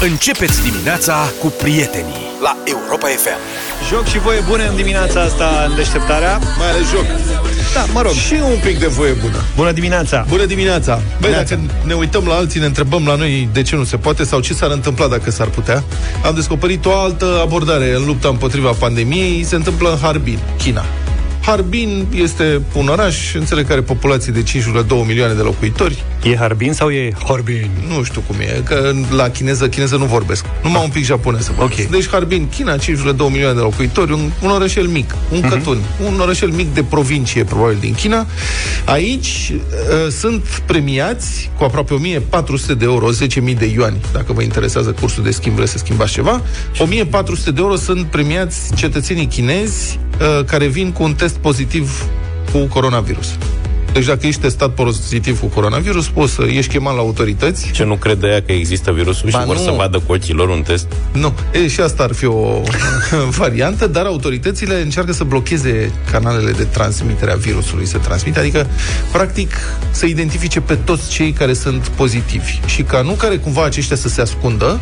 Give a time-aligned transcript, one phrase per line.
[0.00, 3.38] Începeți dimineața cu prietenii la Europa FM.
[3.88, 6.38] Joc și voie bune în dimineața asta în deșteptarea.
[6.58, 7.04] Mai ales joc.
[7.74, 8.12] Da, mă rog.
[8.12, 9.36] Și un pic de voie bună.
[9.56, 10.24] Bună dimineața!
[10.28, 11.00] Bună dimineața!
[11.20, 11.54] Băi, Neața.
[11.54, 14.40] dacă ne uităm la alții, ne întrebăm la noi de ce nu se poate sau
[14.40, 15.84] ce s-ar întâmpla dacă s-ar putea,
[16.24, 20.84] am descoperit o altă abordare în lupta împotriva pandemiei, se întâmplă în Harbin, China.
[21.46, 26.04] Harbin este un oraș, înțeleg că are populație de 5,2 milioane de locuitori.
[26.22, 27.70] E Harbin sau e Harbin?
[27.88, 30.44] Nu știu cum e, că la chineză, chineză nu vorbesc.
[30.62, 31.80] Numai un pic japoneză vorbesc.
[31.80, 31.86] Ok.
[31.90, 32.82] Deci Harbin, China, 5,2
[33.30, 35.46] milioane de locuitori, un, un orășel mic, un Mhm.
[35.46, 35.50] uh-huh.
[35.50, 38.26] cătun, un orășel mic de provincie, probabil, din China.
[38.84, 44.90] Aici uh, sunt premiați cu aproape 1400 de euro, 10.000 de yuani, dacă vă interesează
[45.00, 46.42] cursul de schimb, vreți să schimbați ceva.
[46.78, 52.04] 1400 de euro sunt premiați cetățenii chinezi uh, care vin cu un test pozitiv
[52.52, 53.36] cu coronavirus.
[53.96, 57.94] Deci dacă ești testat pozitiv cu coronavirus, poți să ești chemat la autorități Ce nu
[57.94, 59.62] crede ea că există virusul Ba și vor nu.
[59.62, 60.86] să vadă cu ochii lor un test?
[61.12, 62.62] Nu, e, și asta ar fi o
[63.38, 68.66] variantă, dar autoritățile încearcă să blocheze canalele de transmitere a virusului, să transmite, adică,
[69.12, 69.52] practic,
[69.90, 74.08] să identifice pe toți cei care sunt pozitivi și ca nu care cumva aceștia să
[74.08, 74.80] se ascundă,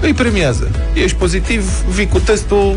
[0.00, 0.70] îi premiază.
[0.92, 2.76] Ești pozitiv, vii cu testul,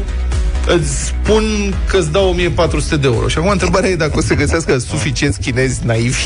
[0.68, 3.28] îți spun că îți dau 1400 de euro.
[3.28, 6.26] Și acum întrebarea e dacă o să găsească suficienți chinezi naivi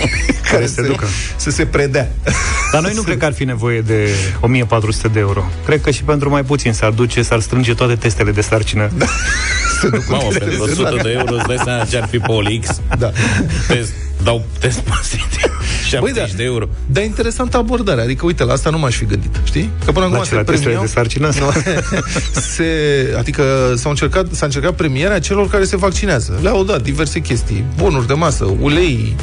[0.50, 1.06] care se să, ducă.
[1.36, 2.08] să se predea.
[2.72, 4.08] Dar noi nu cred că ar fi nevoie de
[4.40, 5.44] 1400 de euro.
[5.64, 8.90] Cred că și pentru mai puțin s-ar duce, s-ar strânge toate testele de sarcină.
[8.98, 9.06] Da.
[10.08, 12.80] Mamă, pentru 100 de euro îți dai seama ce ar fi pe OLX.
[12.98, 13.10] Da.
[13.68, 13.92] Test,
[14.22, 15.50] dau test pozitiv.
[15.90, 16.36] 70 Băi, da.
[16.36, 16.68] de euro.
[16.86, 18.00] Dar interesantă abordare.
[18.00, 19.40] Adică, uite, la asta nu m-aș fi gândit.
[19.44, 19.70] Știi?
[19.84, 20.82] Că până acum La ce, se la testele premiau...
[20.82, 21.30] de sarcină?
[21.38, 21.50] Nu,
[22.54, 22.64] se,
[23.18, 26.38] adică s-au încercat, s-a încercat premierea celor care se vaccinează.
[26.42, 29.16] Le-au dat diverse chestii, bonuri de masă, ulei.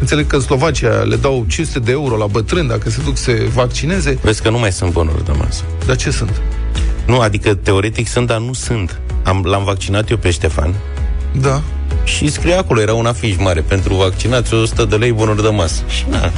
[0.00, 3.22] Înțeleg că în Slovacia le dau 500 de euro la bătrâni dacă se duc să
[3.22, 4.18] se vaccineze.
[4.22, 5.62] Vezi că nu mai sunt bonuri de masă.
[5.86, 6.40] Dar ce sunt?
[7.06, 9.00] Nu, adică teoretic sunt, dar nu sunt.
[9.22, 10.74] Am, l-am vaccinat eu pe Ștefan
[11.40, 11.62] Da.
[12.06, 15.82] Și scrie acolo, era un afiș mare pentru vaccinați 100 de lei bonuri de masă.
[15.88, 16.32] Și na,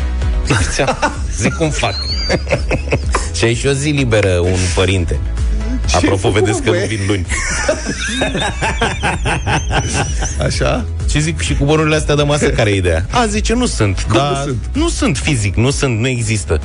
[1.40, 1.94] zic cum fac.
[3.36, 5.18] și ai și o zi liberă un părinte.
[5.94, 6.80] Apropo, ai făcut, vedeți că băi?
[6.80, 7.26] nu vin luni.
[10.46, 10.84] Așa?
[11.10, 13.06] Și zic, și cu bonurile astea de masă, care e ideea?
[13.10, 14.06] A, zice, nu sunt.
[14.08, 14.70] Cum dar nu sunt?
[14.72, 16.60] Nu sunt fizic, nu sunt, nu există.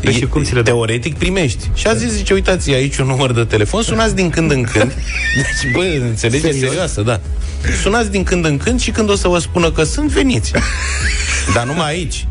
[0.00, 0.74] Păi și E- cum ți le dau?
[0.74, 1.70] Teoretic primești.
[1.74, 4.62] Și a zis, zice, uitați, e aici un număr de telefon, sunați din când în
[4.62, 4.92] când.
[5.36, 6.68] Deci, bă, înțelegeți, Serios?
[6.68, 7.20] serioasă, da.
[7.82, 10.52] Sunați din când în când și când o să vă spună că sunt, veniți.
[11.54, 12.26] Dar numai aici.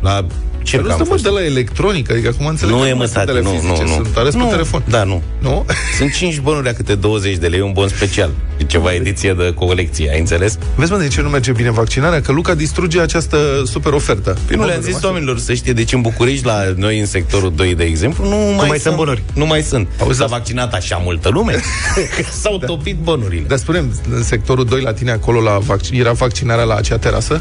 [0.00, 0.26] La
[0.60, 1.22] Că circ nu am stă mă fost.
[1.22, 3.50] de la electronică, adică acum înțeleg Nu că e mă, mai sunt tati, ele nu,
[3.50, 3.94] fizice, nu, nu.
[3.94, 4.82] Sunt ales nu, pe telefon.
[4.88, 5.22] Da, nu.
[5.38, 5.66] Nu?
[5.98, 8.30] Sunt 5 bonuri a câte 20 de lei, un bon special.
[8.56, 10.58] E ceva ediție de colecție, ai înțeles?
[10.74, 12.20] Vezi, mă, de ce nu merge bine vaccinarea?
[12.20, 14.38] Că Luca distruge această super ofertă.
[14.46, 17.74] Păi nu le-am zis oamenilor să știe, deci în București, la noi în sectorul 2,
[17.74, 19.22] de exemplu, nu, mai, mai sunt bonuri.
[19.34, 19.88] Nu mai sunt.
[20.00, 21.52] Auzi, S-a asta- vaccinat așa multă lume
[22.16, 22.66] că s-au da.
[22.66, 23.44] topit bonurile.
[23.48, 27.40] Dar spunem, în sectorul 2 la tine acolo la vac- era vaccinarea la acea terasă?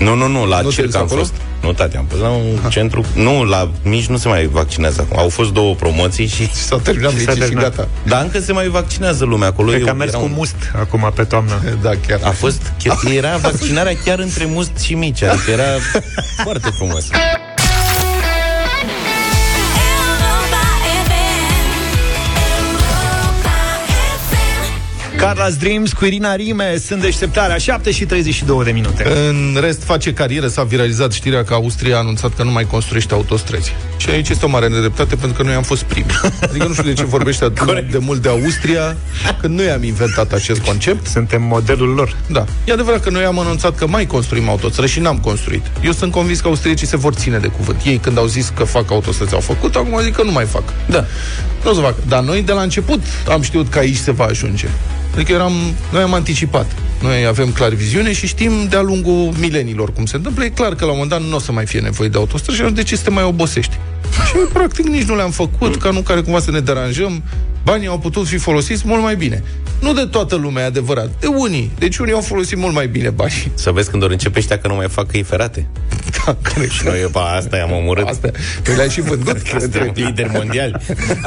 [0.00, 1.20] Nu, nu, nu, la Nu te circ duci am acolo?
[1.20, 1.32] fost.
[1.62, 3.04] Nu, tati, am fost la un centru.
[3.14, 5.18] Nu, la mici nu se mai vaccinează acum.
[5.18, 6.42] Au fost două promoții și...
[6.42, 7.62] Și s-au terminat Și și, s-a și terminat.
[7.76, 7.88] gata.
[8.06, 9.68] Dar încă se mai vaccinează lumea acolo.
[9.68, 11.62] Cred Eu- că am mers era cu un- must acum pe toamnă.
[11.82, 12.20] Da, chiar.
[12.22, 15.64] A fost, chiar, era vaccinarea chiar între must și mici, adică era
[16.44, 17.08] foarte frumos.
[25.20, 29.28] Carla's Dreams cu Irina Rime sunt deșteptarea 7 și 32 de minute.
[29.28, 33.14] În rest, face carieră, s-a viralizat știrea că Austria a anunțat că nu mai construiește
[33.14, 33.72] autostrăzi.
[33.96, 36.06] Și aici este o mare nedreptate pentru că noi am fost primi.
[36.42, 38.96] Adică nu știu de ce vorbește atât de mult de Austria,
[39.40, 41.06] că noi am inventat acest concept.
[41.06, 42.16] Suntem modelul lor.
[42.26, 42.44] Da.
[42.64, 45.66] E adevărat că noi am anunțat că mai construim autostrăzi și n-am construit.
[45.82, 47.80] Eu sunt convins că austriecii se vor ține de cuvânt.
[47.84, 50.62] Ei, când au zis că fac autostrăzi, au făcut, acum zic că nu mai fac.
[50.86, 51.04] Da.
[51.64, 51.96] Nu o să facă.
[52.08, 54.68] Dar noi de la început am știut că aici se va ajunge.
[55.14, 55.52] Adică eram,
[55.92, 56.72] noi am anticipat.
[57.02, 60.44] Noi avem clar viziune și știm de-a lungul milenilor cum se întâmplă.
[60.44, 62.56] E clar că la un moment dat nu o să mai fie nevoie de autostrăzi
[62.56, 63.78] și atunci de ce să te mai obosești?
[64.26, 67.22] Și practic nici nu le-am făcut, ca nu care cumva să ne deranjăm.
[67.64, 69.42] Banii au putut fi folosiți mult mai bine.
[69.80, 71.10] Nu de toată lumea, e adevărat.
[71.20, 71.70] De unii.
[71.78, 73.52] Deci unii au folosit mult mai bine banii.
[73.54, 75.66] Să vezi când ori începe ăștia că nu mai fac căi ferate.
[76.24, 78.06] Da, care Și noi, pa, asta i-am omorât.
[78.08, 78.30] Asta.
[78.66, 79.38] Noi le-am și vândut.
[79.38, 80.06] Suntem între timp.
[80.06, 80.76] lideri mondiali.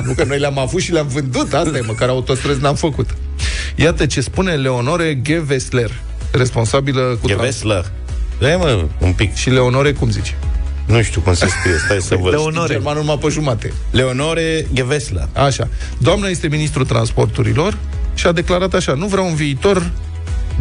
[0.05, 3.09] Nu că noi le-am avut și le-am vândut, asta e, măcar autostrăzi n-am făcut.
[3.75, 5.91] Iată ce spune Leonore Gevesler,
[6.31, 7.91] responsabilă cu trans- Gevesler.
[8.39, 9.33] Da, mă, un pic.
[9.35, 10.35] Și Leonore, cum zici?
[10.85, 12.31] Nu știu cum se scrie, stai să văd.
[12.31, 12.73] Leonore.
[12.73, 13.73] Germanul numai pe jumate.
[13.91, 15.27] Leonore Gevesler.
[15.33, 15.67] Așa.
[15.97, 17.77] Doamna este ministrul transporturilor
[18.13, 19.91] și a declarat așa, nu vreau un viitor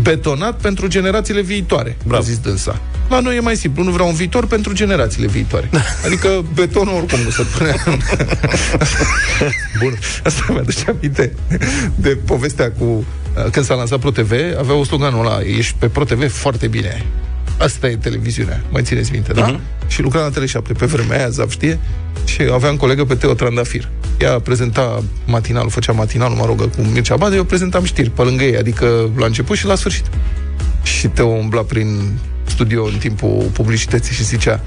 [0.02, 2.22] betonat pentru generațiile viitoare, Bravo.
[2.22, 2.80] a zis dânsa.
[3.12, 5.70] La noi e mai simplu, nu vreau un viitor pentru generațiile viitoare.
[6.06, 7.74] Adică betonul oricum nu se pune.
[9.80, 9.98] Bun.
[10.24, 11.32] Asta mi-aduce aminte
[11.94, 16.32] de povestea cu uh, când s-a lansat ProTV, avea o sloganul ăla, ești pe ProTV
[16.32, 17.06] foarte bine.
[17.58, 19.60] Asta e televiziunea, mai țineți minte, da?
[19.86, 21.78] Și lucra la Tele7 pe vremea aia, Zap știe,
[22.24, 23.88] și aveam colegă pe Teo Trandafir.
[24.18, 28.44] Ea prezenta matinalul, făcea matinalul, mă rog, cu Mircea Bade, eu prezentam știri pe lângă
[28.44, 30.04] ei, adică la început și la sfârșit.
[30.82, 32.18] Și Teo umbla prin
[32.62, 34.60] studio în timpul publicității și zicea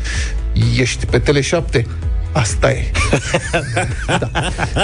[0.80, 1.82] Ești pe Tele7?
[2.32, 2.92] Asta e.
[4.20, 4.30] da.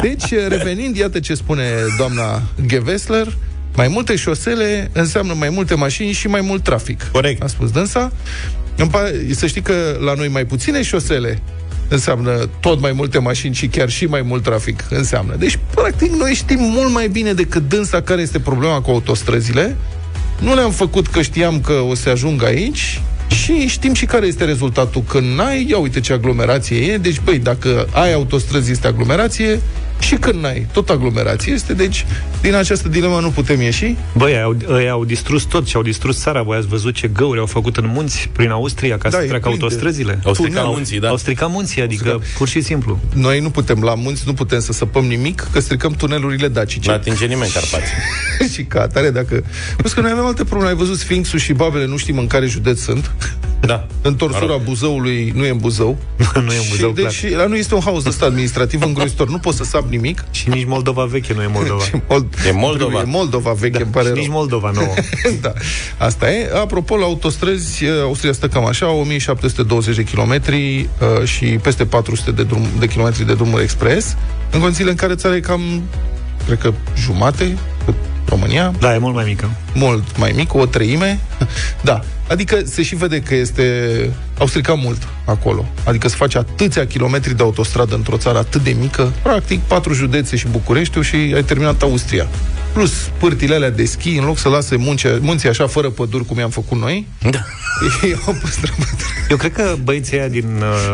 [0.01, 1.63] Deci, revenind, iată ce spune
[1.97, 3.37] doamna Gevesler,
[3.75, 7.03] mai multe șosele înseamnă mai multe mașini și mai mult trafic.
[7.11, 7.43] Corect.
[7.43, 8.11] A spus dânsa.
[8.75, 11.41] Îmi pare, să știi că la noi mai puține șosele
[11.87, 15.35] înseamnă tot mai multe mașini și chiar și mai mult trafic înseamnă.
[15.35, 19.77] Deci, practic, noi știm mult mai bine decât dânsa care este problema cu autostrăzile.
[20.41, 24.45] Nu le-am făcut că știam că o să ajung aici și știm și care este
[24.45, 25.03] rezultatul.
[25.07, 26.97] Când n-ai, ia uite ce aglomerație e.
[26.97, 29.61] Deci, băi, dacă ai autostrăzi, este aglomerație
[30.01, 31.73] și când n-ai, tot aglomerație este.
[31.73, 32.05] Deci,
[32.41, 33.95] din această dilemă nu putem ieși.
[34.17, 36.41] Băi, au, ei au distrus tot și au distrus țara.
[36.41, 39.27] Voi ați văzut ce găuri au făcut în munți, prin Austria, ca Da, să e
[39.27, 40.19] treacă plin de- autostrăzile?
[40.25, 40.75] Au stricat Tunel.
[40.75, 41.07] munții, da.
[41.09, 42.99] Au stricat munții, adică pur și simplu.
[43.13, 46.89] Noi nu putem, la munți nu putem să săpăm nimic, că stricăm tunelurile dacice.
[46.89, 47.93] Nu atinge nimeni Carpații.
[48.53, 49.43] și ca atare, dacă...
[49.77, 50.69] Plus că noi avem alte probleme.
[50.71, 53.11] Ai văzut Sfinxul și Babele, nu știm în care județ sunt.
[53.59, 53.87] Da.
[54.01, 54.61] Întorsura Mă rog.
[54.63, 55.97] Buzăului nu e în Buzău.
[56.45, 57.11] nu e un Buzău, și, clar.
[57.21, 59.29] deci, la noi este un haos ăsta administrativ îngrozitor.
[59.29, 60.23] Nu poți să sap nimic.
[60.31, 61.83] Și nici Moldova veche nu e Moldova.
[62.09, 62.99] Mold- E Moldova.
[62.99, 64.21] E Moldova veche, îmi pare și rău.
[64.21, 64.93] nici Moldova nouă.
[65.41, 65.53] da.
[65.97, 66.49] Asta e.
[66.61, 70.79] Apropo, la autostrăzi, eh, Austria stă cam așa, 1720 de kilometri
[71.19, 74.15] uh, și peste 400 de, drum, de kilometri de drumuri expres,
[74.51, 75.61] în condițiile în care țara e cam,
[76.45, 77.95] cred că, jumate, cât
[78.25, 79.49] România, Da, e mult mai mică.
[79.73, 81.19] mult mai mic, o treime.
[81.81, 82.01] Da.
[82.31, 83.65] Adică se și vede că este...
[84.37, 85.65] Au stricat mult acolo.
[85.83, 90.35] Adică să faci atâția kilometri de autostradă într-o țară atât de mică, practic patru județe
[90.35, 92.27] și Bucureștiul și ai terminat Austria.
[92.73, 96.37] Plus pârtile alea de schi, în loc să lase munce, munții așa fără păduri, cum
[96.37, 97.39] i-am făcut noi, Da.
[98.03, 99.25] ei au păstrat păduri.
[99.29, 100.45] Eu cred că băieții ăia din,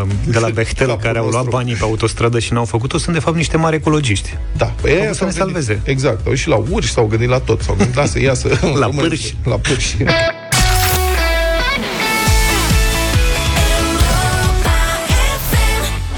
[0.02, 1.56] uh, de la Bechtel Capul care au luat nostru.
[1.58, 4.38] banii pe autostradă și n-au făcut-o sunt de fapt niște mari ecologiști.
[4.58, 5.82] Da, păi Au aia vrut să ne s-au gândit- salveze.
[5.92, 8.74] Exact, au și la urși, s-au gândit la tot, s-au gândit, da, să iasă în
[8.76, 9.36] La român- pârși.
[9.44, 9.96] La pârși.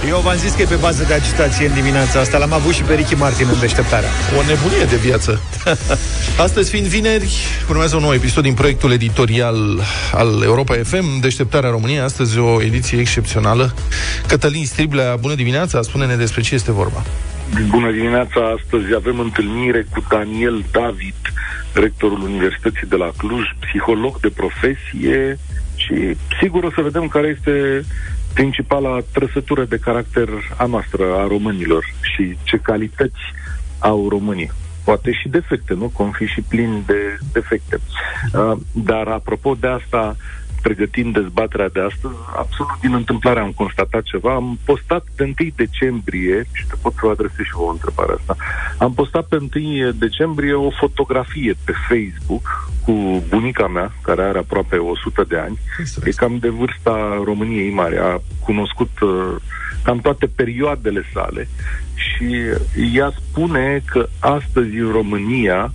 [0.10, 2.38] Eu v-am zis că e pe bază de agitație în dimineața asta.
[2.38, 4.10] L-am avut și pe Ricky Martin în deșteptarea.
[4.38, 5.42] O nebunie de viață.
[6.46, 7.34] Astăzi fiind vineri,
[7.70, 9.80] urmează un nou episod din proiectul editorial
[10.14, 12.00] al Europa FM, Deșteptarea României.
[12.00, 13.74] Astăzi o ediție excepțională.
[14.28, 17.04] Cătălin Striblea, bună dimineața, spune-ne despre ce este vorba.
[17.68, 18.40] Bună dimineața!
[18.62, 21.22] Astăzi avem întâlnire cu Daniel David,
[21.74, 25.40] rectorul Universității de la Cluj, psiholog de profesie
[25.76, 27.86] și sigur o să vedem care este
[28.34, 33.22] principala trăsătură de caracter a noastră, a românilor și ce calități
[33.80, 34.52] au românii.
[34.84, 35.90] Poate și defecte, nu?
[35.94, 37.80] Cum fi și plin de defecte.
[38.34, 40.16] Uh, dar apropo de asta,
[40.62, 44.34] pregătind dezbaterea de astăzi, absolut din întâmplare am constatat ceva.
[44.34, 48.36] Am postat pe 1 decembrie, și te pot să vă adresez și o întrebare asta,
[48.78, 54.76] am postat pe 1 decembrie o fotografie pe Facebook cu bunica mea, care are aproape
[54.76, 55.60] 100 de ani.
[56.04, 57.98] E cam de vârsta României mare.
[57.98, 59.36] A cunoscut uh,
[59.84, 61.48] cam toate perioadele sale
[61.94, 62.36] și
[62.94, 65.74] ea spune că astăzi în România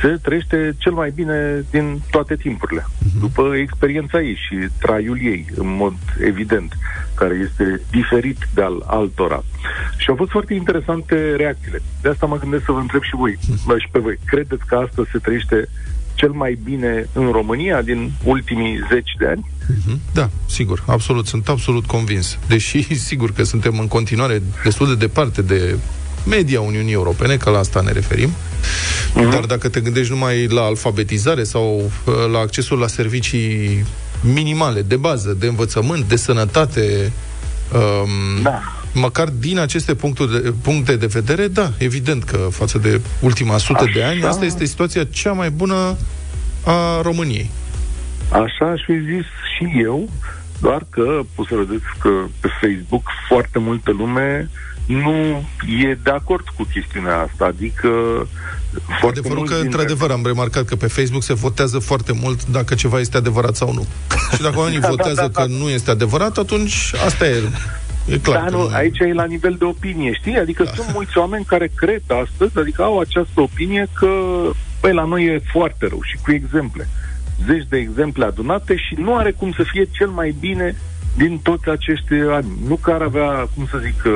[0.00, 2.86] se trăiește cel mai bine din toate timpurile,
[3.20, 6.76] după experiența ei și traiul ei, în mod evident,
[7.14, 9.44] care este diferit de al altora.
[9.96, 11.82] Și au fost foarte interesante reacțiile.
[12.02, 14.18] De asta mă gândesc să vă întreb și voi, bă, și pe voi.
[14.24, 15.68] Credeți că astăzi se trăiește
[16.14, 19.50] cel mai bine în România din ultimii zeci de ani?
[20.12, 22.38] Da, sigur, absolut, sunt absolut convins.
[22.48, 25.78] Deși, sigur că suntem în continuare destul de departe de
[26.26, 28.30] media Uniunii Europene, că la asta ne referim.
[28.30, 29.30] Uh-huh.
[29.30, 33.84] Dar dacă te gândești numai la alfabetizare sau uh, la accesul la servicii
[34.20, 37.12] minimale, de bază, de învățământ, de sănătate,
[37.72, 38.62] um, Da.
[38.92, 43.84] măcar din aceste puncte de, puncte de vedere, da, evident că față de ultima sută
[43.94, 44.28] de ani, Așa.
[44.28, 45.96] asta este situația cea mai bună
[46.64, 47.50] a României.
[48.28, 49.26] Așa aș fi zis
[49.56, 50.10] și eu,
[50.60, 52.08] doar că pot să vedeți că
[52.40, 54.50] pe Facebook foarte multă lume
[54.86, 55.44] nu
[55.80, 57.88] e de acord cu chestiunea asta, adică
[59.00, 62.46] foarte Adevărul mulți că, dintre- într-adevăr, am remarcat că pe Facebook se votează foarte mult
[62.46, 63.86] dacă ceva este adevărat sau nu.
[64.34, 65.40] Și dacă oamenii Da, da, votează da, da.
[65.40, 67.42] că nu este adevărat, atunci asta e.
[68.06, 68.38] E clar.
[68.38, 70.36] Da, că nu, aici e la nivel de opinie, știi?
[70.36, 74.08] Adică sunt mulți oameni care cred astăzi, adică au această opinie că,
[74.80, 76.88] băi, la noi e foarte rău și cu exemple.
[77.46, 80.76] zeci de exemple adunate și nu are cum să fie cel mai bine
[81.16, 82.46] din toți acești ani.
[82.68, 84.12] Nu că ar avea, cum să zic, uh,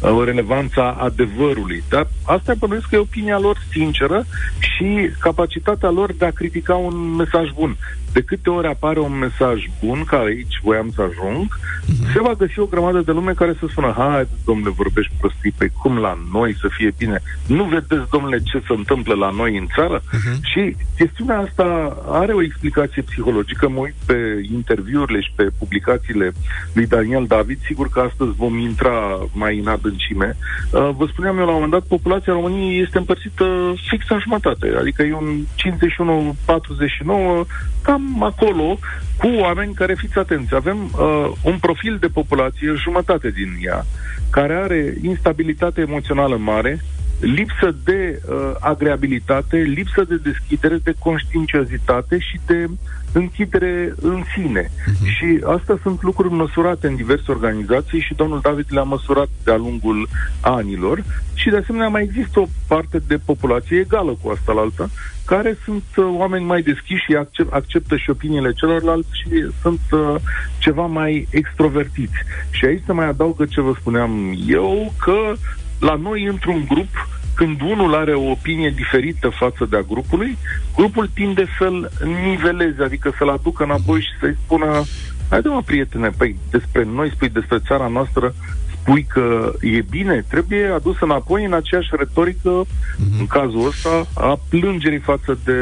[0.00, 4.24] uh, relevanța adevărului, dar asta bănuiesc că e opinia lor sinceră
[4.58, 7.76] și capacitatea lor de a critica un mesaj bun.
[8.12, 12.12] De câte ori apare un mesaj bun, care aici voiam să ajung, uh-huh.
[12.12, 15.70] se va găsi o grămadă de lume care să spună, hai, domnule, vorbești prostii, pe
[15.82, 17.20] cum la noi să fie bine?
[17.46, 20.00] Nu vedeți, domnule, ce se întâmplă la noi în țară?
[20.00, 20.38] Uh-huh.
[20.40, 23.68] Și chestiunea asta are o explicație psihologică.
[23.68, 24.16] Mă uit pe
[24.52, 26.32] interviurile și pe publicațiile
[26.72, 27.58] lui Daniel David.
[27.64, 30.36] Sigur că astăzi vom intra mai în adâncime.
[30.70, 34.74] Uh, vă spuneam eu la un moment dat, populația României este împărțită fix în jumătate.
[34.78, 35.44] Adică e un
[37.44, 37.46] 51-49,
[37.82, 38.78] cam acolo,
[39.16, 43.86] cu oameni care, fiți atenți, avem uh, un profil de populație, jumătate din ea,
[44.30, 46.80] care are instabilitate emoțională mare,
[47.20, 52.68] lipsă de uh, agreabilitate, lipsă de deschidere, de conștiinciozitate și de
[53.12, 54.62] închidere în sine.
[54.62, 55.06] Uh-huh.
[55.16, 60.08] Și astea sunt lucruri măsurate în diverse organizații și domnul David le-a măsurat de-a lungul
[60.40, 64.88] anilor și de asemenea mai există o parte de populație egală cu asta la alta,
[65.24, 69.28] care sunt uh, oameni mai deschiși și accept, acceptă și opiniile celorlalți și
[69.62, 70.14] sunt uh,
[70.58, 72.18] ceva mai extrovertiți.
[72.50, 75.32] Și aici se mai adaugă ce vă spuneam eu, că
[75.80, 80.38] la noi, într-un grup, când unul are o opinie diferită față de a grupului,
[80.76, 81.90] grupul tinde să-l
[82.24, 84.84] niveleze, adică să-l aducă înapoi și să-i spună
[85.30, 88.34] Haide mă, prietene, păi despre noi spui despre țara noastră,
[88.88, 93.18] spui că e bine, trebuie adus înapoi în aceeași retorică, mm-hmm.
[93.18, 95.52] în cazul ăsta, a plângerii față de,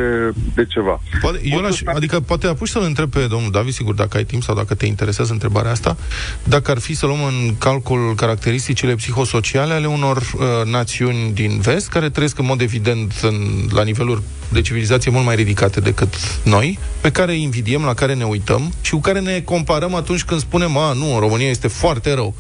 [0.54, 1.00] de ceva.
[1.20, 4.42] Poate, eu l-aș, adică poate apuci să-l întreb pe domnul David, sigur, dacă ai timp
[4.42, 5.96] sau dacă te interesează întrebarea asta,
[6.44, 11.88] dacă ar fi să luăm în calcul caracteristicile psihosociale ale unor uh, națiuni din vest,
[11.88, 13.34] care trăiesc în mod evident în,
[13.70, 16.14] la niveluri de civilizație mult mai ridicate decât
[16.44, 20.24] noi, pe care îi invidiem, la care ne uităm și cu care ne comparăm atunci
[20.24, 22.34] când spunem, a, nu, în România este foarte rău.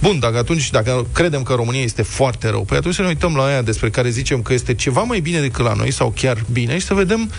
[0.00, 3.34] Bun, dacă atunci, dacă credem că România este foarte rău, păi atunci să ne uităm
[3.34, 6.44] la aia despre care zicem că este ceva mai bine decât la noi sau chiar
[6.52, 7.30] bine și să vedem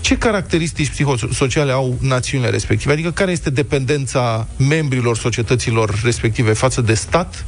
[0.00, 6.94] ce caracteristici psihosociale au națiunile respective, adică care este dependența membrilor societăților respective față de
[6.94, 7.44] stat,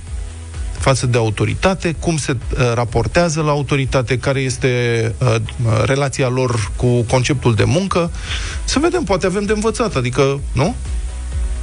[0.79, 5.37] față de autoritate, cum se uh, raportează la autoritate, care este uh,
[5.85, 8.11] relația lor cu conceptul de muncă.
[8.65, 10.75] Să vedem, poate avem de învățat, adică, nu?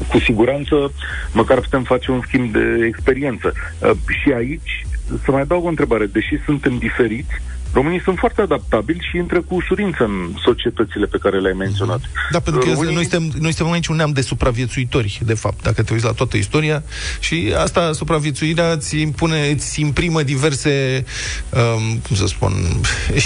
[0.10, 0.92] Cu siguranță
[1.32, 3.54] măcar putem face un schimb de experiență.
[3.80, 4.86] Uh, și aici
[5.24, 6.06] să mai adaug o întrebare.
[6.06, 7.42] Deși suntem diferiți,
[7.74, 12.00] Românii sunt foarte adaptabili și intră cu ușurință în societățile pe care le-ai menționat.
[12.32, 15.64] Da, pentru că Românii- noi suntem, noi suntem aici un neam de supraviețuitori, de fapt,
[15.64, 16.84] dacă te uiți la toată istoria.
[17.20, 21.06] Și asta, supraviețuirea, îți impune, îți imprimă diverse,
[21.54, 22.52] um, cum să spun,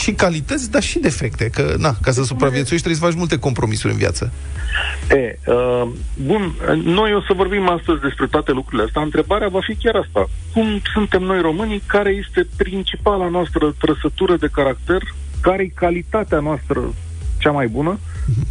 [0.02, 1.50] și calități, dar și defecte.
[1.54, 4.32] Că, na, ca să supraviețuiești trebuie să faci multe compromisuri în viață.
[5.10, 9.02] E, uh, bun, noi o să vorbim astăzi despre toate lucrurile astea.
[9.02, 10.30] Întrebarea va fi chiar asta.
[10.54, 11.84] Cum suntem noi românii?
[11.88, 15.02] Care este principala noastră trăsătură de caracter?
[15.42, 16.94] Care e calitatea noastră
[17.38, 18.00] cea mai bună?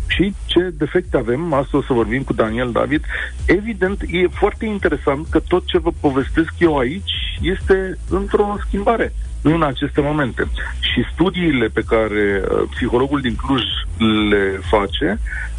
[0.07, 1.53] Și ce defecte avem?
[1.53, 3.05] Asta o să vorbim cu Daniel David.
[3.47, 9.63] Evident, e foarte interesant că tot ce vă povestesc eu aici este într-o schimbare în
[9.63, 10.49] aceste momente.
[10.81, 13.63] Și studiile pe care uh, psihologul din Cluj
[14.31, 15.19] le face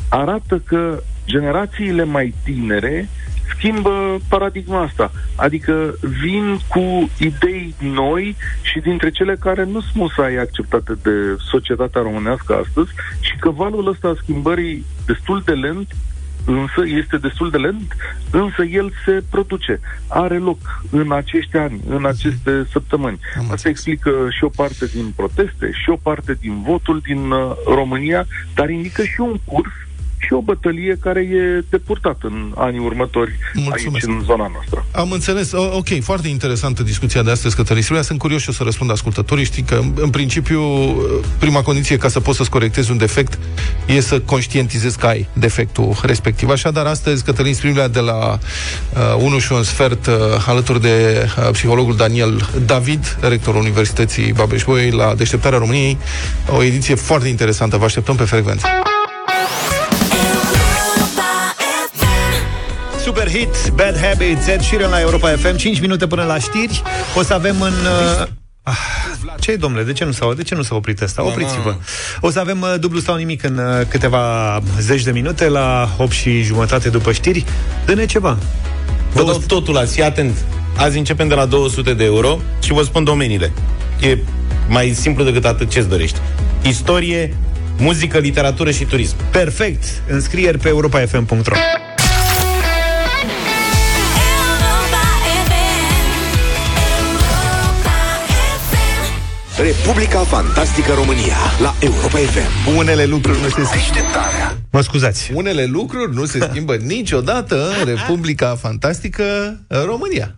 [0.09, 3.09] arată că generațiile mai tinere
[3.55, 5.11] schimbă paradigma asta.
[5.35, 12.01] Adică vin cu idei noi și dintre cele care nu sunt musai acceptate de societatea
[12.01, 12.89] românească astăzi
[13.19, 15.87] și că valul ăsta a schimbării destul de lent
[16.45, 17.95] însă este destul de lent,
[18.31, 20.57] însă el se produce, are loc
[20.89, 23.19] în acești ani, în aceste săptămâni.
[23.35, 23.63] Am Asta înțeles.
[23.63, 28.69] explică și o parte din proteste, și o parte din votul din uh, România, dar
[28.69, 29.71] indică și un curs
[30.25, 34.07] și o bătălie care e de purtat în anii următori Mulțumesc.
[34.07, 34.85] aici, în zona noastră.
[34.91, 35.51] Am înțeles.
[35.51, 38.03] O, ok, foarte interesantă discuția de astăzi, Cătălin Silvia.
[38.03, 39.45] Sunt curios și o să răspund ascultătorii.
[39.45, 40.61] Știi că, în principiu,
[41.39, 43.39] prima condiție ca să poți să-ți corectezi un defect
[43.85, 46.49] e să conștientizezi că ai defectul respectiv.
[46.49, 48.37] Așadar, astăzi, Cătălin Silvia de la
[49.17, 50.13] uh, 1 și un sfert, uh,
[50.47, 55.97] alături de uh, psihologul Daniel David, rectorul Universității Babeș-Bolyai, la Deșteptarea României.
[56.49, 57.77] O ediție foarte interesantă.
[57.77, 58.67] Vă așteptăm pe frecvență.
[63.31, 66.81] Hit, Bad Habits, Ed Sheeran la Europa FM 5 minute până la știri
[67.15, 67.73] O să avem în...
[68.21, 68.27] Uh,
[68.63, 68.77] ah,
[69.39, 71.25] ce domnule, de ce nu s-a, de ce nu s-a oprit asta?
[71.25, 71.75] Opriți-vă.
[72.19, 76.11] O să avem uh, dublu sau nimic în uh, câteva zeci de minute La 8
[76.11, 77.45] și jumătate după știri
[77.85, 78.37] Dă-ne ceva
[79.13, 80.45] Vă dau totul azi, fii atent.
[80.75, 83.51] Azi începem de la 200 de euro și vă spun domeniile.
[83.99, 84.17] E
[84.67, 86.19] mai simplu decât atât ce-ți dorești.
[86.61, 87.35] Istorie,
[87.77, 89.15] Muzică, literatură și turism.
[89.31, 89.83] Perfect.
[90.07, 91.55] Înscrieri pe europafm.ro
[99.61, 102.75] Republica Fantastică România la Europa FM.
[102.77, 104.57] Unele lucruri nu se Deșteptarea.
[104.71, 105.31] Mă scuzați.
[105.33, 109.23] Unele lucruri nu se schimbă niciodată în Republica Fantastică
[109.85, 110.35] România.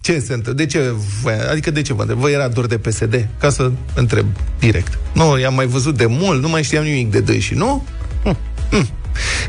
[0.00, 0.52] Ce se întâmplă?
[0.52, 0.94] De ce?
[1.22, 2.18] vă- Adică de ce vă întreb?
[2.18, 3.28] Vă era dor de PSD?
[3.40, 4.26] Ca să întreb
[4.58, 4.98] direct.
[5.12, 7.84] Nu, i-am mai văzut de mult, nu mai știam nimic de dânsii, nu?
[8.22, 8.36] Hm.
[8.70, 8.88] Hm.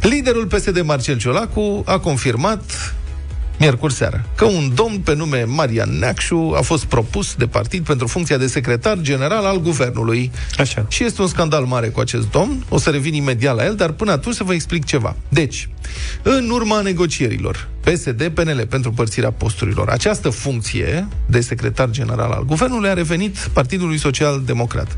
[0.02, 2.94] Liderul PSD Marcel Ciolacu a confirmat
[3.60, 8.08] miercuri seară că un domn pe nume Marian Neacșu a fost propus de partid pentru
[8.08, 10.32] funcția de secretar general al guvernului.
[10.58, 10.86] Așa.
[10.88, 13.92] Și este un scandal mare cu acest domn, o să revin imediat la el, dar
[13.92, 15.16] până atunci să vă explic ceva.
[15.30, 15.70] Deci,
[16.22, 22.94] în urma negocierilor PSD-PNL pentru părțirea posturilor, această funcție de secretar general al guvernului a
[22.94, 24.98] revenit Partidului Social Democrat.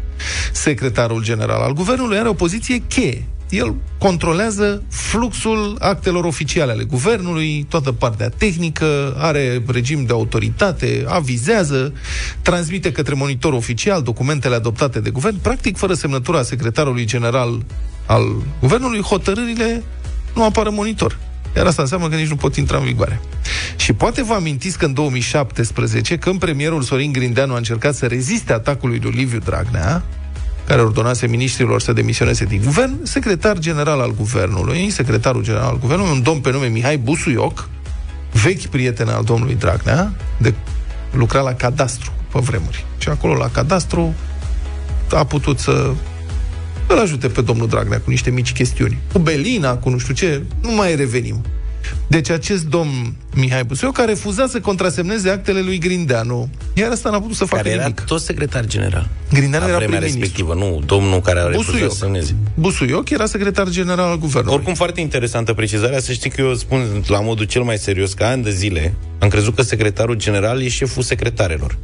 [0.51, 7.65] Secretarul general al guvernului are o poziție cheie el controlează fluxul actelor oficiale ale guvernului,
[7.70, 11.93] toată partea tehnică, are regim de autoritate, avizează,
[12.41, 17.63] transmite către monitor oficial documentele adoptate de guvern, practic fără semnătura secretarului general
[18.05, 19.84] al guvernului, hotărârile
[20.36, 21.17] nu apar în monitor.
[21.55, 23.22] Iar asta înseamnă că nici nu pot intra în vigoare.
[23.75, 28.53] Și poate vă amintiți că în 2017, când premierul Sorin Grindeanu a încercat să reziste
[28.53, 30.03] atacului lui Liviu Dragnea,
[30.72, 36.12] care ordonase ministrilor să demisioneze din guvern, secretar general al guvernului, secretarul general al guvernului,
[36.12, 37.70] un domn pe nume Mihai Busuioc,
[38.44, 40.54] vechi prieten al domnului Dragnea, de
[41.12, 42.86] lucra la cadastru pe vremuri.
[42.98, 44.13] Și acolo la cadastru
[45.13, 45.94] a putut să
[46.88, 48.98] îl ajute pe domnul Dragnea cu niște mici chestiuni.
[49.13, 51.42] Cu Belina, cu nu știu ce, nu mai revenim.
[52.07, 56.50] Deci acest domn Mihai Busuioc a refuzat să contrasemneze actele lui Grindeanu.
[56.74, 58.00] Iar asta n-a putut să facă Care era nimic.
[58.00, 59.10] tot secretar general.
[59.33, 60.19] Grindeanu la era vremea prim-ministru.
[60.19, 61.91] respectivă, nu domnul care a refuzat Busuioc.
[61.91, 62.36] să semneze.
[62.53, 64.53] Busuioc era secretar general al guvernului.
[64.55, 66.00] Oricum, foarte interesantă precizarea.
[66.00, 69.27] Să știi că eu spun la modul cel mai serios că ani de zile am
[69.29, 71.77] crezut că secretarul general e șeful secretarelor.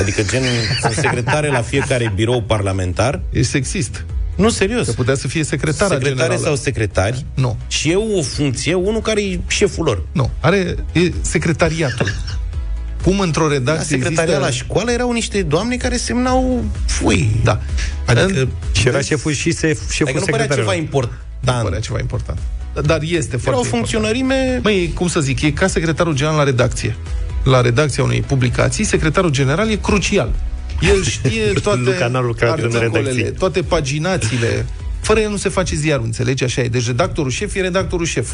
[0.00, 0.42] Adică gen,
[0.80, 3.20] sunt secretare la fiecare birou parlamentar.
[3.32, 4.04] E sexist.
[4.36, 4.86] Nu, serios.
[4.86, 6.40] Că putea să fie secretara Secretare generală.
[6.46, 7.24] sau secretari.
[7.34, 7.56] Nu.
[7.68, 10.02] Și eu o funcție, unul care e șeful lor.
[10.12, 10.30] Nu.
[10.40, 12.06] Are e secretariatul.
[13.02, 14.64] Cum într-o La redacție secretariat la există...
[14.64, 17.36] școală erau niște doamne care semnau foi.
[17.44, 17.60] Da.
[18.06, 20.70] Adică Și era șeful și se, șeful adică nu părea secretarului.
[20.70, 21.18] ceva important.
[21.40, 22.38] Nu părea ceva important.
[22.84, 24.60] Dar este Era foarte o funcționărime...
[24.62, 26.96] Măi, cum să zic, e ca secretarul general la redacție.
[27.44, 30.32] La redacția unei publicații, secretarul general e crucial.
[30.80, 33.38] El știe toate canalul care în articolele, redacții.
[33.38, 34.66] toate paginațiile.
[35.00, 36.44] Fără el nu se face ziarul, înțelegi?
[36.44, 36.68] Așa e.
[36.68, 38.32] Deci redactorul șef e redactorul șef.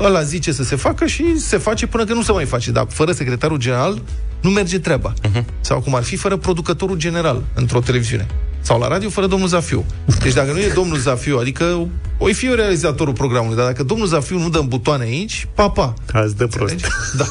[0.00, 2.70] Ăla zice să se facă și se face până când nu se mai face.
[2.70, 4.02] Dar fără secretarul general
[4.40, 5.12] nu merge treaba.
[5.12, 5.44] Uh-huh.
[5.60, 8.26] Sau cum ar fi fără producătorul general într-o televiziune.
[8.62, 9.84] Sau la radio fără domnul Zafiu.
[10.22, 14.06] Deci dacă nu e domnul Zafiu, adică o fi eu realizatorul programului, dar dacă domnul
[14.06, 15.94] Zafiu nu dă în butoane aici, papa.
[16.12, 16.72] Azi dă prost.
[16.72, 16.94] Înțelegi?
[17.16, 17.24] Da.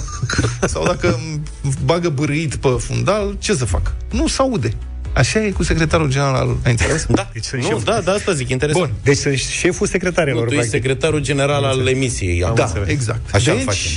[0.67, 3.93] Sau dacă îmi bagă bârâit pe fundal, ce să fac?
[4.11, 4.73] Nu se aude.
[5.13, 6.57] Așa e cu secretarul general al...
[6.65, 7.05] Ai înțeles?
[7.09, 7.83] Da, Deci sunt nu, șef.
[7.83, 8.85] da, da, asta zic, interesant.
[8.85, 8.95] Bun.
[9.03, 10.43] Deci sunt șeful secretarelor.
[10.43, 10.81] Nu, tu ești practic.
[10.81, 12.39] secretarul general al emisiei.
[12.39, 12.87] Da, înțeles.
[12.87, 13.35] exact.
[13.35, 13.91] Așa deci, facem.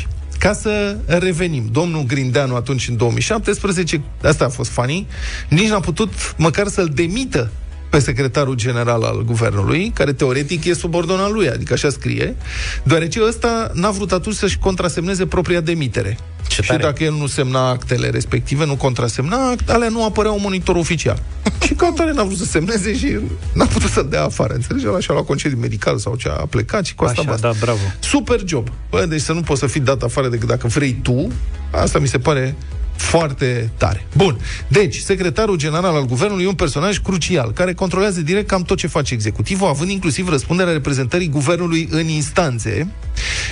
[0.44, 5.06] Ca să revenim, domnul Grindeanu atunci în 2017, asta a fost funny,
[5.48, 7.50] nici n-a putut măcar să-l demită
[7.94, 12.36] pe secretarul general al guvernului, care teoretic e subordonat lui, adică așa scrie,
[12.82, 16.18] deoarece ăsta n-a vrut atunci să-și contrasemneze propria demitere.
[16.48, 16.82] Ce și tare.
[16.82, 21.22] dacă el nu semna actele respective, nu contrasemna, alea nu apăreau în monitor oficial.
[21.66, 23.18] și ca atare n-a vrut să semneze și
[23.52, 24.54] n-a putut să dea afară.
[24.54, 24.86] Înțelegi?
[24.86, 27.48] Ăla și-a luat concediu medical sau ce a plecat și cu asta Așa, basta.
[27.48, 27.80] da, bravo.
[27.98, 28.68] Super job.
[28.90, 31.28] Bă, deci să nu poți să fii dat afară decât dacă vrei tu,
[31.70, 32.56] asta mi se pare
[32.96, 34.06] foarte tare.
[34.16, 34.38] Bun.
[34.68, 38.86] Deci, secretarul general al guvernului e un personaj crucial, care controlează direct cam tot ce
[38.86, 42.88] face executivul, având inclusiv răspunderea reprezentării guvernului în instanțe.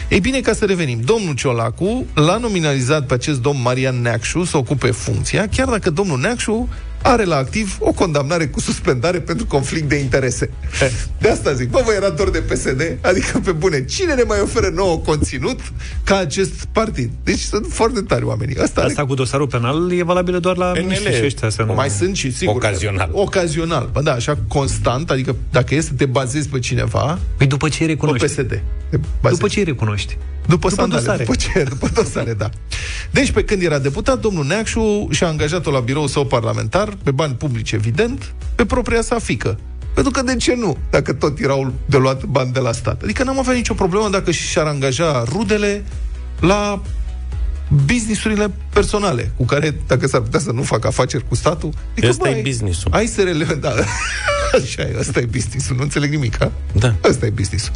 [0.09, 4.57] Ei bine, ca să revenim, domnul Ciolacu l-a nominalizat pe acest domn Marian Neacșu să
[4.57, 6.69] ocupe funcția, chiar dacă domnul Neacșu
[7.03, 10.51] are la activ o condamnare cu suspendare pentru conflict de interese.
[11.19, 12.97] De asta zic, bă, vă era dor de PSD?
[13.01, 15.61] Adică, pe bune, cine ne mai oferă nouă conținut
[16.05, 17.11] ca acest partid?
[17.25, 18.57] Deci sunt foarte tari oamenii.
[18.57, 20.81] Asta, Asta cu dosarul penal e valabilă doar la PNL.
[20.83, 21.75] miniștri și ăștia să nu...
[21.75, 22.55] mai sunt și sigur.
[22.55, 23.11] Ocazional.
[23.13, 23.89] Ocazional.
[23.93, 27.77] Bă, da, așa constant, adică dacă e să te bazezi pe cineva, Păi după ce
[27.81, 28.27] îi pe recunoști?
[28.27, 28.49] PSD.
[28.91, 29.41] Te bazezi.
[29.41, 30.17] După ce îi recunoști?
[30.47, 31.25] După, După sandale, dosare.
[31.25, 31.63] După ce?
[31.63, 32.51] După dosare, da.
[33.11, 37.35] Deci, pe când era deputat, domnul Neacșu și-a angajat-o la birou său parlamentar, pe bani
[37.35, 39.59] publici, evident, pe propria sa fică.
[39.95, 43.03] Pentru că de ce nu, dacă tot erau de luat bani de la stat?
[43.03, 45.85] Adică n-am avea nicio problemă dacă și-ar angaja rudele
[46.41, 46.83] la
[47.85, 51.71] businessurile personale, cu care, dacă s-ar putea să nu facă afaceri cu statul...
[51.93, 52.93] adică, Ăsta bă, e ai- business-ul.
[52.93, 53.45] Ai să rele...
[53.45, 53.75] Da.
[54.53, 56.53] Așa e, ăsta e business-ul, nu înțeleg nimic, ha?
[56.73, 56.95] Da.
[57.05, 57.71] Ăsta e business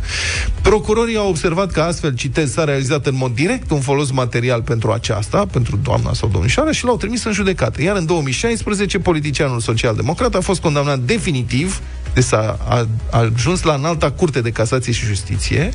[0.62, 4.92] Procurorii au observat că astfel, citez, s-a realizat în mod direct un folos material pentru
[4.92, 7.82] aceasta, pentru doamna sau domnișoara, și l-au trimis în judecată.
[7.82, 11.80] Iar în 2016, politicianul social-democrat a fost condamnat definitiv,
[12.14, 15.70] deci s-a a, a ajuns la înalta curte de casație și justiție,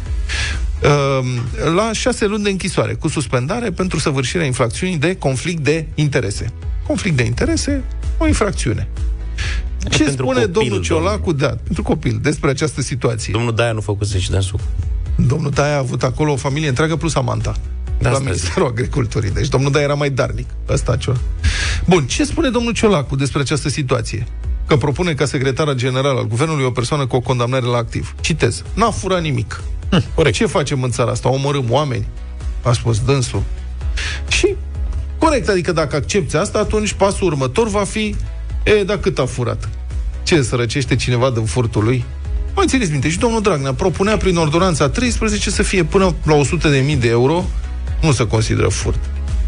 [0.84, 1.28] um,
[1.74, 6.54] la șase luni de închisoare, cu suspendare pentru săvârșirea infracțiunii de conflict de interese.
[6.88, 7.84] Conflict de interese,
[8.18, 8.88] o infracțiune.
[9.90, 13.34] Ce pentru spune copil, domnul Ciolacu, da, pentru copil, despre această situație?
[13.34, 14.60] Domnul Daia nu făcuse și dansul.
[15.16, 17.56] Domnul Daia a avut acolo o familie întreagă plus amanta.
[18.00, 19.32] Da, la asta Ministerul Agriculturii.
[19.32, 20.48] Deci domnul Daia era mai darnic.
[20.70, 21.18] Ăsta Ciola.
[21.86, 24.28] Bun, ce spune domnul Ciolacu despre această situație?
[24.68, 28.16] Că propune ca secretar general al guvernului o persoană cu o condamnare la activ.
[28.22, 28.64] Citez.
[28.74, 29.62] N-a furat nimic.
[29.90, 30.36] Hm, corect.
[30.36, 31.30] Ce facem în țara asta?
[31.30, 32.08] Omorâm oameni?
[32.62, 33.44] A spus dânsul.
[34.28, 34.56] Și
[35.18, 38.16] corect, adică dacă accepti asta, atunci pasul următor va fi
[38.64, 39.70] E, dar cât a furat?
[40.24, 42.06] Ce, să răcește cineva din furtul lui?
[42.56, 46.98] Mai țineți minte, și domnul Dragnea propunea prin ordonanța 13 să fie până la 100.000
[47.00, 47.46] de euro,
[48.02, 49.00] nu se consideră furt.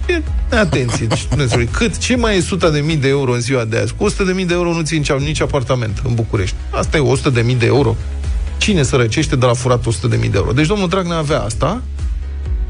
[0.08, 0.22] E,
[0.56, 3.78] atenție, deci, Dumnezeului, cât, ce mai e 100 de mii de euro în ziua de
[3.78, 3.94] azi?
[3.98, 6.56] Cu 100 de mii de euro nu ții nici, nici apartament în București.
[6.70, 7.96] Asta e 100 de mii de euro.
[8.58, 10.52] Cine să răcește de la furat 100 de mii de euro?
[10.52, 11.82] Deci domnul Dragnea avea asta,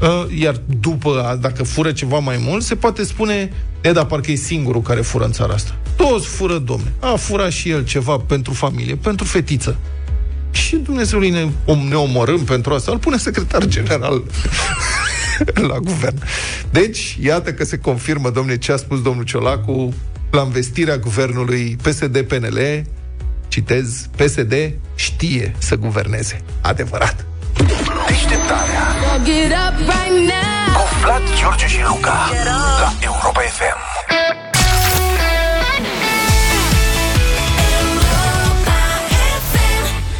[0.00, 4.30] Uh, iar după, a- dacă fură ceva mai mult, se poate spune, e, dar parcă
[4.30, 5.76] e singurul care fură în țara asta.
[5.96, 6.92] Toți fură, domne.
[7.00, 9.76] A furat și el ceva pentru familie, pentru fetiță.
[10.50, 12.92] Și Dumnezeului ne, om, ne omorâm pentru asta.
[12.92, 14.22] Îl pune secretar general
[15.70, 16.22] la guvern.
[16.70, 19.94] Deci, iată că se confirmă, domne, ce a spus domnul Ciolacu
[20.30, 22.84] la învestirea guvernului PSD-PNL,
[23.48, 24.54] citez, PSD
[24.94, 26.42] știe să guverneze.
[26.60, 27.26] Adevărat.
[28.08, 28.82] Deșteptarea
[29.24, 30.74] Get up right now.
[30.74, 32.30] cu Vlad, George și Luca
[32.80, 33.93] la Europa FM.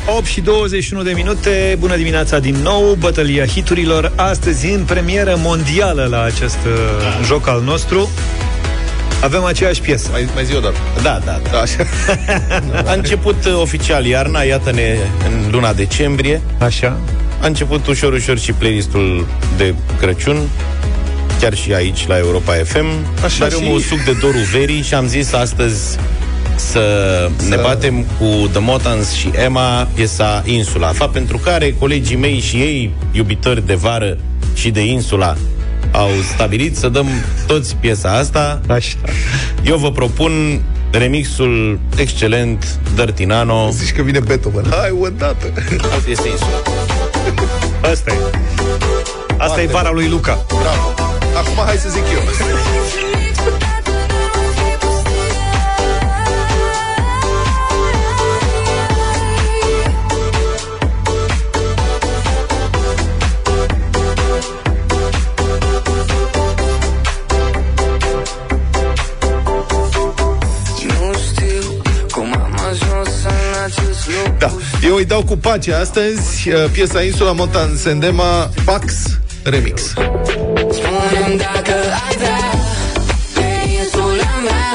[0.07, 6.07] 8 și 21 de minute, bună dimineața din nou, bătălia hiturilor, astăzi în premieră mondială
[6.11, 6.73] la acest uh,
[7.27, 8.11] joc al nostru.
[9.23, 10.09] Avem aceeași piesă.
[10.13, 10.77] Mai, mai zi o dată.
[11.03, 11.51] Da, da, da.
[11.51, 11.87] Da, așa.
[12.91, 16.41] A început uh, oficial iarna, iată-ne în luna decembrie.
[16.59, 16.97] Așa.
[17.41, 20.49] A început ușor, ușor și playlistul de Crăciun,
[21.41, 22.87] chiar și aici, la Europa FM.
[23.25, 25.99] Așa Dar și- un suc de dorul verii și am zis astăzi
[26.57, 26.81] să,
[27.49, 30.89] ne batem cu The Motans și Emma piesa Insula.
[30.89, 34.19] Fapt pentru care colegii mei și ei, iubitori de vară
[34.55, 35.37] și de Insula,
[35.93, 37.07] au stabilit să dăm
[37.47, 38.61] toți piesa asta.
[38.69, 38.97] Așa.
[39.65, 43.71] Eu vă propun remixul excelent Dirty Nano.
[43.71, 44.65] Zici că vine Beethoven.
[44.71, 45.53] Hai, o dată.
[46.09, 46.63] Este Insula.
[47.91, 48.17] Asta e.
[49.39, 50.45] Asta e vara lui Luca.
[50.49, 50.95] Bravo.
[51.37, 53.14] Acum hai să zic eu.
[75.05, 78.85] Îi dau cu pace astăzi uh, piesa Insula Montan Sendema Pax
[79.43, 79.83] Remix.
[80.77, 81.75] Spune-mi dacă
[82.07, 82.41] ai vrea
[83.35, 84.73] Pe insula mea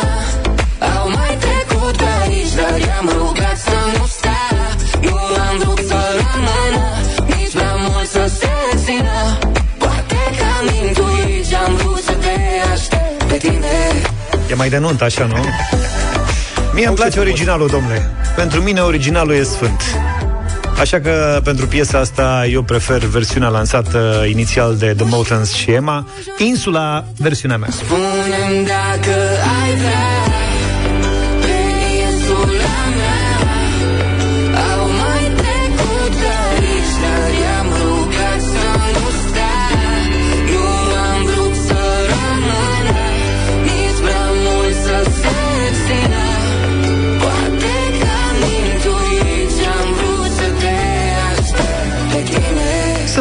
[0.98, 4.48] Au mai trecut pe aici Dar i-am rugat să nu stea
[5.02, 5.16] Nu
[5.50, 6.86] am vrut să rămână
[7.26, 8.54] Nici prea mult să se
[8.86, 9.38] țină
[9.78, 12.36] Poate că am intuit Ce-am vrut să te
[12.74, 13.76] aștept pe tine
[14.50, 15.36] E mai de nuntă, așa, nu?
[16.74, 18.10] Mie îmi place originalul, domnule.
[18.36, 19.82] Pentru mine originalul e sfânt.
[20.80, 26.08] Așa că pentru piesa asta eu prefer versiunea lansată inițial de The Motans și Emma,
[26.38, 27.70] Insula, versiunea mea.
[27.72, 29.16] Spune-mi dacă
[29.64, 30.19] ai vrea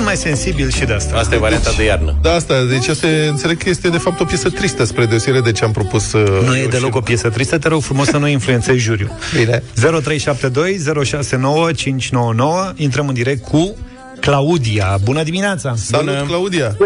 [0.09, 1.16] mai sensibil și de asta.
[1.16, 2.18] Asta e varianta de iarnă.
[2.23, 5.42] Da, asta, deci asta e, înțeleg că este de fapt o piesă tristă spre deosebire
[5.42, 7.83] de ce am propus uh, Nu e eu deloc și- o piesă tristă, te rog
[7.83, 9.11] frumos să nu influențezi juriul.
[9.37, 9.62] Bine.
[9.75, 13.77] 0372 069 599 Intrăm în direct cu
[14.21, 14.99] Claudia.
[15.05, 15.75] Bună dimineața!
[15.77, 16.77] Salut, Claudia!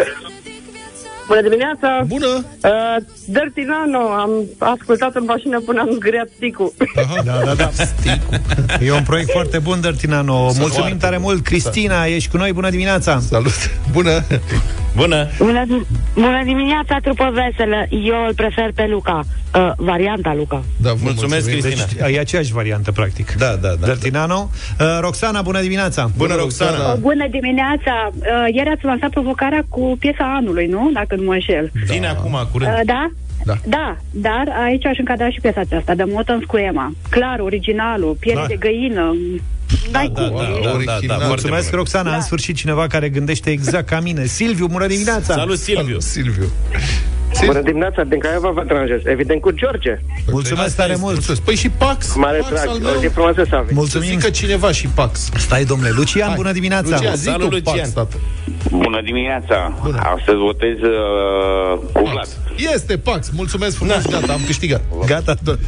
[1.33, 2.05] Bună dimineața!
[2.07, 2.45] Bună!
[2.63, 6.73] Uh, Dirty Nano, am ascultat în mașină până am zgriat sticul.
[7.25, 7.71] Da, da, da.
[8.81, 10.43] E un proiect foarte bun, Dărtinano.
[10.43, 11.45] Mulțumim foarte tare mult.
[11.45, 12.53] Cristina, ești cu noi.
[12.53, 13.21] Bună dimineața!
[13.21, 13.53] Salut!
[13.93, 14.23] Bună!
[14.97, 15.27] Bună!
[15.39, 15.65] Bună,
[16.15, 17.87] bună dimineața, trupă veselă.
[17.91, 19.21] Eu îl prefer pe Luca.
[19.55, 20.63] Uh, varianta Luca.
[20.77, 21.61] Da, vă Mulțumesc, mulțumim.
[21.77, 22.07] Cristina.
[22.07, 23.33] Deci e aceeași variantă, practic.
[23.39, 23.87] Da, da, da.
[23.87, 24.51] Dărtinano.
[24.81, 26.11] Uh, Roxana, bună dimineața!
[26.17, 26.95] Bună, Roxana!
[26.95, 28.11] Bună dimineața!
[28.15, 30.91] Uh, ieri ați lansat provocarea cu piesa anului, nu?
[30.93, 31.71] Dacă nu mă înșel.
[31.87, 32.73] Vine acum, curând.
[32.73, 33.11] Uh, da?
[33.45, 33.55] Da.
[33.65, 36.93] Da, dar aici aș încadra și piesa aceasta, de Moton cu Ema.
[37.11, 38.47] Clar, originalul, piele Da.
[38.47, 39.15] de găină.
[39.91, 40.37] N-ai Da, cum.
[40.37, 41.07] da, e- da, da, da, Original.
[41.09, 41.77] foarte Mulțumesc, bună.
[41.77, 42.11] Roxana.
[42.11, 42.17] Da.
[42.17, 44.25] În sfârșit, cineva care gândește exact ca mine.
[44.27, 45.35] Silviu, bună dimineața!
[45.35, 46.01] Salut, Silviu!
[46.01, 46.53] Silviu.
[47.47, 49.01] Bună dimineața, din Craiova vă deranjez.
[49.05, 49.99] Evident cu George.
[50.31, 51.15] Mulțumesc Asta tare este, mult!
[51.15, 51.43] mulțumesc.
[51.43, 52.15] Păi și Pax.
[52.15, 52.69] Mare Pax drag.
[52.69, 53.01] al O meu.
[53.01, 53.69] zi frumoasă să aveți.
[53.69, 54.09] Să Mulțumim!
[54.09, 55.29] zică cineva și Pax.
[55.37, 55.91] Stai, domnule.
[55.97, 56.37] Lucian, Hai.
[56.37, 56.89] bună dimineața!
[56.97, 57.75] Lucian, zi Salut, tu Lucian.
[57.77, 58.17] Pax, tată.
[58.71, 59.79] Bună dimineața!
[59.83, 59.99] Bună.
[60.17, 62.15] Astăzi votez uh, cu Vlad.
[62.15, 62.29] Pax.
[62.75, 63.31] Este Pax.
[63.31, 64.03] Mulțumesc frumos.
[64.11, 64.83] Gata, am câștigat.
[65.07, 65.59] Gata tot.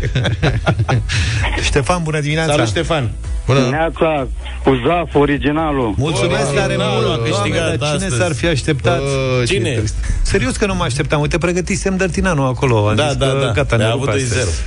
[1.69, 2.53] Ștefan, bună dimineața!
[2.53, 3.11] Salut, Ștefan!
[3.47, 3.59] Bună.
[3.59, 4.27] Dimineața,
[4.65, 5.95] cu Zaf, originalul.
[5.97, 7.07] Mulțumesc Bă, tare da, mult!
[7.07, 8.17] a câștigat Doamne, dar cine astăzi.
[8.17, 8.99] s-ar fi așteptat?
[8.99, 9.71] Bă, ce Cine?
[9.71, 9.95] trist.
[10.23, 11.21] Serios că nu mă așteptam.
[11.21, 12.89] Uite, pregătisem Dărtinanu acolo.
[12.89, 13.51] Am Da, zis da, că, da.
[13.53, 14.63] Gata, ne Ne-a rupe avut astăzi.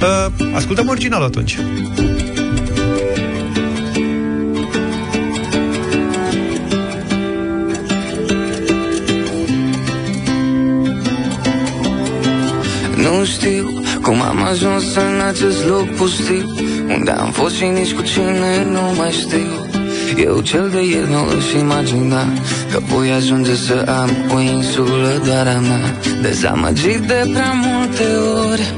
[0.00, 0.02] 2-0.
[0.02, 1.58] Uh, ascultăm originalul atunci.
[12.96, 16.54] Nu știu cum am ajuns în acest loc pustiu
[16.94, 19.50] Unde am fost și nici cu cine nu mai știu.
[20.16, 22.22] Eu cel de ieri nu își imagina
[22.72, 25.96] Că voi ajunge să am o insulă doar a mea.
[26.22, 28.04] Dezamăgit de prea multe
[28.50, 28.74] ori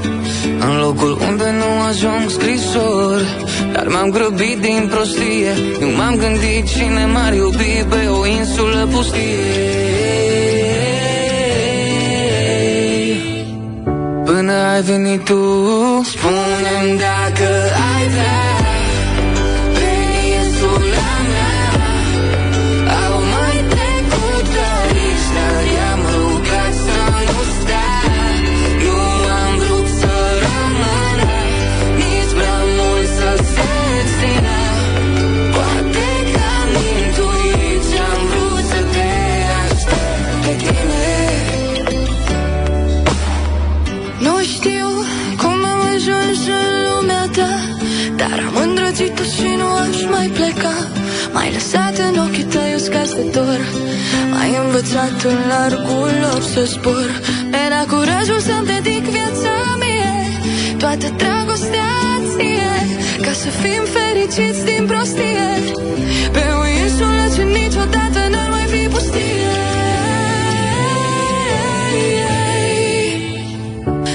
[0.61, 3.37] În locul unde nu ajung scrisori.
[3.73, 10.60] Dar m-am grăbit din prostie Nu m-am gândit cine m-ar iubi pe o insulă pustie
[14.71, 15.41] ai venit tu?
[16.05, 17.49] Spune-mi dacă
[55.21, 57.11] învățat în largul loc să zbor
[57.67, 60.13] Era curajul să-mi dedic viața mie.
[60.79, 61.93] Toată dragostea
[62.37, 62.73] ție
[63.21, 65.49] Ca să fim fericiți din prostie.
[66.33, 69.29] Pe o insulă ce niciodată n-ar mai fi pustie.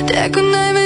[0.05, 0.84] De când ai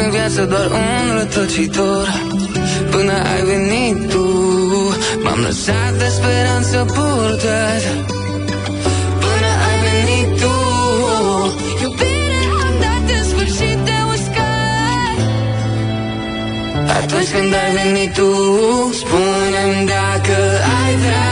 [0.00, 2.06] Am fost prin viață doar un rătăcitor.
[2.90, 4.24] Până ai venit tu
[5.22, 7.82] M-am lăsat de speranță purtat.
[9.22, 10.54] Până ai venit tu
[11.82, 15.16] Iubire am dat în sfârșit de uscat.
[16.96, 18.30] Atunci când ai venit tu
[19.00, 20.36] Spune-mi dacă
[20.82, 21.29] ai vrea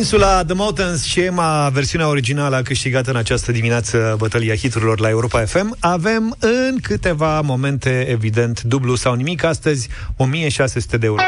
[0.00, 5.08] Insula The Mountains și Emma, versiunea originală, a câștigat în această dimineață bătălia hiturilor la
[5.08, 5.76] Europa FM.
[5.80, 9.44] Avem în câteva momente, evident, dublu sau nimic.
[9.44, 11.22] Astăzi, 1600 de euro.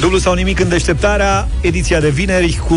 [0.00, 2.76] Dublu sau nimic în deșteptarea, ediția de vineri cu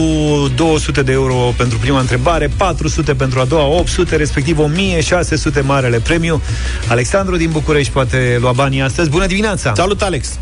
[0.56, 6.42] 200 de euro pentru prima întrebare, 400 pentru a doua, 800, respectiv 1600 marele premiu.
[6.88, 9.10] Alexandru din București poate lua banii astăzi.
[9.10, 9.74] Bună dimineața!
[9.76, 10.40] Salut, Alex!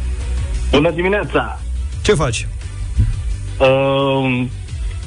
[0.73, 1.59] Bună dimineața!
[2.01, 2.47] Ce faci?
[3.57, 4.45] Uh,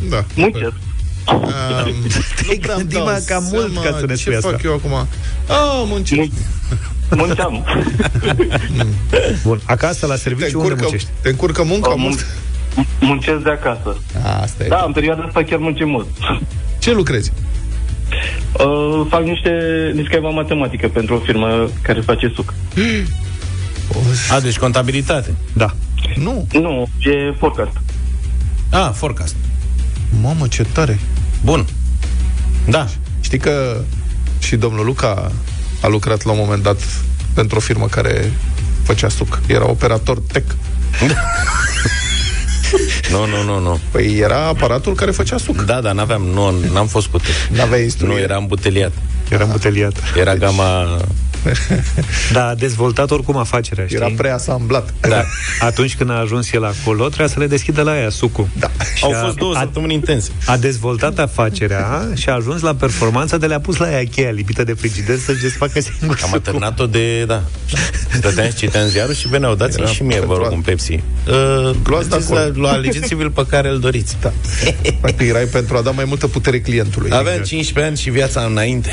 [0.09, 0.25] Da.
[0.35, 0.73] muncesc.
[1.33, 4.35] Um, Te-ai nu prea-mi gândit, dau mă, cam seama mult ca să ne Ce spui
[4.37, 4.49] asta.
[4.51, 4.93] fac eu acum?
[4.93, 6.31] Ah, muncesc.
[7.11, 7.65] Munceam.
[9.47, 11.09] Bun, acasă la Te serviciu unde încurcă, muncești?
[11.23, 12.27] te încurcă munca Am mult?
[13.01, 13.97] Muncesc de acasă.
[14.25, 14.69] A, asta e.
[14.69, 16.07] Da, în perioada asta chiar muncim mult.
[16.79, 17.33] Ce lucrezi?
[18.53, 19.51] Uh, fac niște
[19.95, 22.55] niscaiva matematică pentru o firmă care face suc.
[24.31, 25.35] A, deci contabilitate.
[25.53, 25.75] Da.
[26.15, 26.47] Nu.
[26.53, 27.77] Nu, e forecast.
[28.71, 29.35] Ah, forecast.
[30.21, 30.99] Mamă, ce tare.
[31.45, 31.67] Bun.
[32.69, 32.87] Da.
[33.21, 33.81] Știi că
[34.39, 35.33] și domnul Luca
[35.83, 36.79] a lucrat la un moment dat
[37.35, 38.33] pentru o firmă care
[38.83, 39.41] făcea suc.
[39.47, 40.55] Era operator tech.
[43.11, 43.79] Nu, nu, nu, nu.
[43.91, 45.65] Păi era aparatul care făcea suc.
[45.65, 47.21] Da, da, n-aveam, nu, n-am fost cu
[47.51, 48.15] N-aveai instruire.
[48.15, 48.93] Nu, eram buteliat.
[49.31, 49.97] Era buteliat.
[50.17, 50.99] Era gama...
[52.33, 53.97] Da, a dezvoltat oricum afacerea, știi?
[53.97, 54.95] Era preasamblat.
[55.01, 55.23] Da.
[55.61, 58.49] Atunci când a ajuns el acolo, trebuia să le deschidă la ea sucul.
[58.59, 58.71] Da.
[59.03, 60.31] Au a- fost două a- săptămâni intense.
[60.47, 64.65] A dezvoltat afacerea și a ajuns la performanța de le-a pus la ea cheia lipită
[64.65, 66.37] de frigider să-și desfacă singur Am sucul.
[66.39, 67.43] atârnat-o de, da.
[68.13, 70.61] Stăteam și citeam ziarul și veneau, dați-mi Era și mie, vă pentru rog, a- un
[70.61, 70.93] Pepsi.
[70.93, 71.01] Uh,
[71.85, 72.41] Luați de mergeți acolo.
[72.63, 74.17] la, la alegeți-vi pe care îl doriți.
[74.21, 74.33] Da.
[75.01, 77.11] Practic erai pentru a da mai multă putere clientului.
[77.13, 78.91] Aveam 15 ani și viața înainte.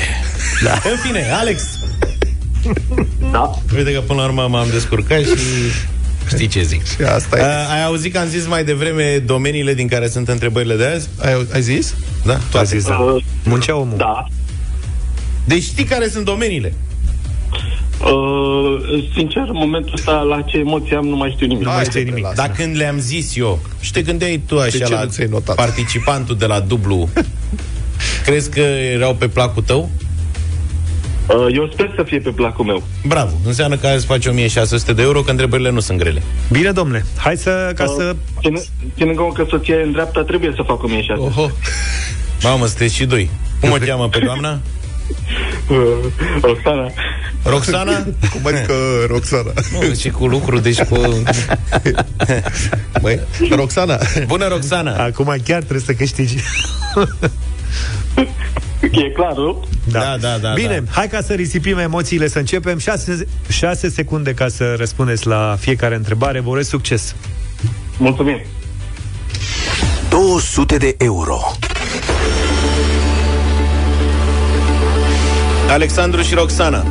[0.64, 0.72] Da.
[0.72, 1.62] În fine, Alex,
[3.30, 3.50] Da.
[3.76, 5.36] uite că până la urmă m-am descurcat și
[6.28, 6.86] știi ce zic.
[6.86, 7.40] Și asta e.
[7.40, 11.08] Uh, ai auzit că am zis mai devreme domeniile din care sunt întrebările de azi?
[11.20, 11.94] Ai, ai zis?
[12.24, 12.66] Da, A toate.
[12.66, 12.94] zis, da.
[12.96, 13.96] Uh, Muncea omul.
[13.96, 14.24] da.
[15.44, 16.74] Deci știi care sunt domeniile?
[18.00, 21.66] Uh, sincer, în momentul ăsta, la ce emoții am, nu mai știu nimic.
[21.66, 22.24] Hai, mai știi te nimic.
[22.24, 22.34] las.
[22.34, 25.54] Dar când le-am zis eu, și te gândeai tu așa ce la nu ți-ai notat?
[25.56, 27.08] participantul de la dublu,
[28.26, 29.90] crezi că erau pe placul tău?
[31.28, 32.82] Uh, eu sper să fie pe placul meu.
[33.06, 36.22] Bravo, înseamnă că azi faci 1600 de euro, că întrebările nu sunt grele.
[36.50, 37.04] Bine, domnule.
[37.16, 38.02] Hai să, ca să...
[38.02, 38.62] Uh, ține-
[38.96, 41.40] Ținând cont că soția e în dreapta, trebuie să fac 1600.
[41.40, 41.50] Oho.
[42.42, 43.30] Mamă, sunteți și doi.
[43.60, 44.60] Cum o cheamă pe doamna?
[45.68, 45.76] Uh,
[46.42, 46.90] Roxana.
[47.44, 48.02] Roxana?
[48.32, 48.74] Cum adică
[49.08, 49.52] Roxana?
[49.80, 51.22] Nu, și cu lucru, deci cu...
[53.00, 53.98] Băi, Roxana.
[54.26, 55.04] Bună, Roxana!
[55.04, 56.36] Acum chiar trebuie să câștigi.
[58.90, 59.64] E clar, nu?
[59.84, 60.52] Da, da, da.
[60.52, 60.90] Bine, da.
[60.92, 62.78] hai ca să risipim emoțiile, să începem.
[63.48, 66.40] 6 secunde ca să răspundeți la fiecare întrebare.
[66.40, 67.14] Vă urez succes.
[67.96, 68.40] Mulțumim.
[70.08, 71.38] 200 de euro.
[75.68, 76.86] Alexandru și Roxana.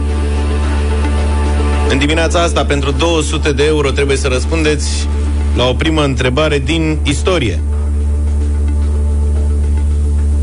[1.90, 5.08] În dimineața asta, pentru 200 de euro, trebuie să răspundeți
[5.56, 7.60] la o primă întrebare din istorie.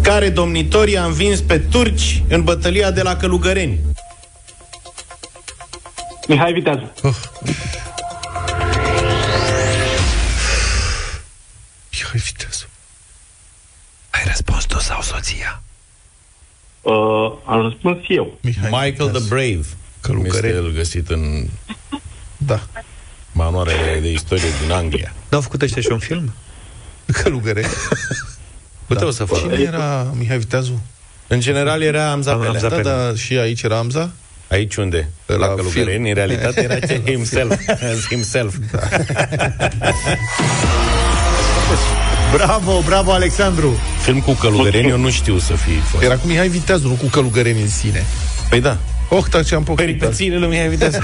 [0.03, 3.79] Care domnitori a învins pe turci în bătălia de la Călugăreni?
[6.29, 6.93] Mihai Vitează.
[11.91, 12.69] Ia viteză.
[14.11, 15.63] Ai răspuns tu sau soția?
[16.83, 18.39] Uh, am răspuns eu.
[18.41, 19.67] Mihai Michael the Brave.
[20.01, 20.37] Călugăreni.
[20.47, 21.47] Este el găsit în
[22.37, 22.61] Da.
[23.33, 25.13] manuarele de istorie din Anglia.
[25.29, 26.33] N-au făcut ăștia și un film?
[27.23, 27.67] Călugăreț.
[28.94, 29.40] Puteau să facă.
[29.40, 30.81] Cine era Mihai Viteazu?
[31.26, 32.61] În general era Amza Amza Pelea.
[32.61, 33.07] Da, Pelea.
[33.11, 34.11] da, și aici era Amza?
[34.48, 35.09] Aici unde?
[35.26, 35.57] La La, film.
[35.57, 37.61] Călugăreni, în realitate era ce himself.
[38.09, 38.55] himself.
[42.33, 43.79] Bravo, bravo, Alexandru!
[44.03, 46.03] Film cu Călugăreni, eu nu știu să fi fost.
[46.03, 48.05] Era cu Mihai Viteazu, nu cu Călugăreni în sine.
[48.48, 48.76] Păi da.
[49.12, 49.85] Oh, dar ce am pocit.
[49.85, 50.99] Peripețiile lui Mihai Viteaz.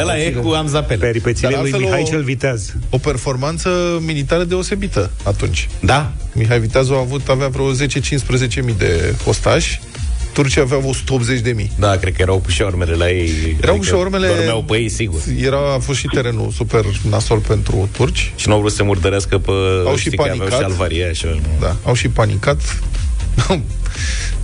[0.00, 1.06] Ăla e cu Amza Pelea.
[1.06, 2.72] Peripețiile Dar lui altfel Mihai o- cel Viteaz.
[2.90, 5.68] O performanță militară deosebită atunci.
[5.80, 6.12] Da?
[6.32, 7.76] Mihai Viteazu a avut, avea vreo 10-15
[8.64, 9.80] mii de ostași,
[10.32, 11.72] Turcia aveau 180 de mii.
[11.78, 13.56] Da, cred că erau cu șaurmele la ei.
[13.60, 14.26] Erau Adică șaurmele...
[14.26, 15.20] Dormeau pe ei, sigur.
[15.40, 18.32] Era, a fost și terenul super nasol pentru turci.
[18.36, 19.50] Și nu au vrut să se murdărească pe...
[19.86, 20.58] Au și știi că aveau panicat.
[20.58, 21.40] și alvaria, așa.
[21.60, 22.60] Da, au și panicat.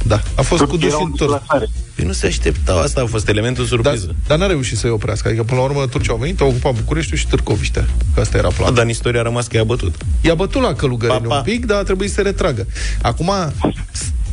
[0.07, 1.31] da, a fost cu dus și Erau în întors.
[1.33, 1.67] deplasare.
[1.95, 4.15] Păi nu se așteptau, asta a fost elementul Dar, surpriză.
[4.27, 5.29] dar n-a reușit să-i oprească.
[5.29, 7.87] Adică, până la urmă, turcii au venit, au ocupat Bucureștiul și Târcoviștea.
[8.15, 8.75] Că asta era Da, planul.
[8.75, 9.95] dar în istorie a rămas că i-a bătut.
[10.21, 11.37] I-a bătut la călugăreni Pa, pa.
[11.37, 12.67] un pic, dar a trebuit să se retragă.
[13.03, 13.33] Acum,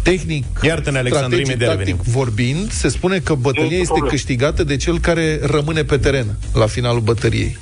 [0.02, 2.12] tehnic, Iartă-ne, Alexandru, strategic, imediat tactic revenim.
[2.14, 4.10] vorbind, se spune că bătălia Nu este problemă.
[4.10, 7.58] câștigată de cel care rămâne pe teren la finalul bătăliei.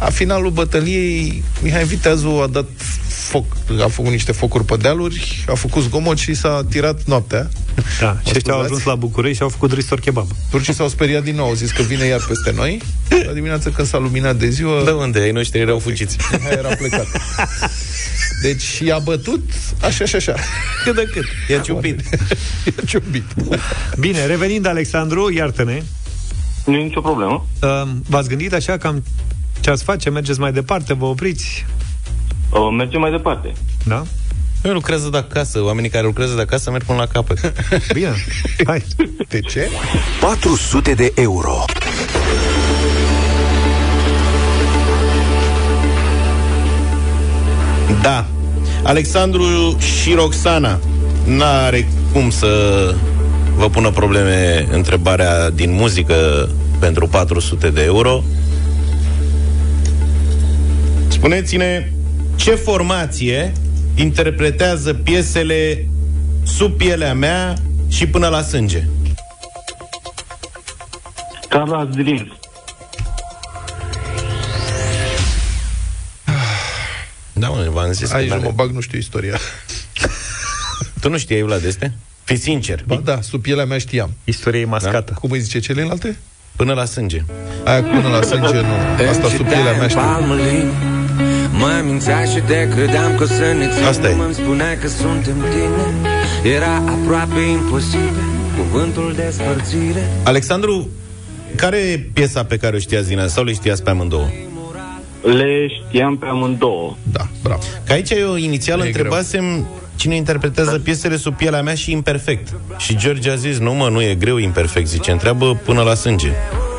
[0.00, 2.66] La finalul bătăliei, Mihai Viteazu a dat
[3.08, 3.44] foc,
[3.84, 7.48] a făcut niște focuri pe dealuri, a făcut zgomot și s-a tirat noaptea.
[8.00, 8.64] Da, și ăștia au scuzați?
[8.64, 10.26] ajuns la București și au făcut ristor kebab.
[10.50, 12.80] Turcii s-au speriat din nou, au zis că vine iar peste noi.
[13.26, 15.18] La dimineață când s-a luminat de ziua, De unde?
[15.18, 16.16] Ai noștri erau fugiți.
[16.32, 17.06] Mihai era plecat.
[18.42, 19.42] Deci i-a bătut
[19.82, 20.34] așa și așa.
[20.84, 21.24] cât de cât.
[21.48, 22.00] I-a ciupit.
[22.64, 23.24] I-a ciumbit.
[23.98, 25.82] Bine, revenind, Alexandru, iartă-ne.
[26.64, 27.46] Nu e nicio problemă.
[27.62, 29.02] Uh, V-ați gândit așa cam
[29.60, 30.10] ce ați face?
[30.10, 30.94] Mergeți mai departe?
[30.94, 31.66] Vă opriți?
[32.50, 33.52] Uh, mergem mai departe.
[33.84, 34.02] Da?
[34.64, 35.62] Eu lucrează de acasă.
[35.62, 37.52] Oamenii care lucrează de acasă merg până la capăt.
[37.92, 38.14] Bine.
[38.66, 38.84] Hai.
[39.28, 39.68] De ce?
[40.20, 41.64] 400 de euro.
[48.02, 48.26] Da.
[48.82, 50.78] Alexandru și Roxana
[51.24, 52.48] n-are cum să
[53.56, 56.48] vă pună probleme întrebarea din muzică
[56.78, 58.22] pentru 400 de euro.
[61.18, 61.90] Spuneți-ne
[62.36, 63.52] ce formație
[63.94, 65.86] interpretează piesele
[66.44, 67.54] Sub pielea mea
[67.88, 68.82] și până la sânge.
[71.48, 72.28] Carla Dreams.
[77.32, 79.38] Da, mă, v-am zis Aici că nu n-are- mă bag, nu știu istoria.
[81.00, 81.92] Tu nu știai, Vlad, este?
[82.24, 82.84] Fii sincer.
[82.86, 84.10] Ba da, sub pielea mea știam.
[84.24, 85.12] Istorie mascată.
[85.12, 86.18] Cum îi zice celelalte?
[86.56, 87.22] Până la sânge.
[87.64, 89.04] Aia cu până la sânge, nu.
[89.08, 90.00] Asta sub pielea mea știu.
[91.58, 94.12] Mă mințea și de credeam că o să ne ținem Asta e.
[94.12, 100.88] Îmi spunea că suntem tine Era aproape imposibil Cuvântul despărțire Alexandru,
[101.56, 103.30] care e piesa pe care o știați din asta?
[103.30, 104.26] Sau le știați pe amândouă?
[105.22, 106.96] Le știam pe amândouă.
[107.12, 107.60] Da, bravo.
[107.86, 112.54] Că aici eu inițial E întrebasem cine interpretează piesele sub pielea mea și imperfect.
[112.76, 114.86] Și George a zis, nu mă, nu e greu imperfect.
[114.86, 116.30] Zice, întreabă până la sânge.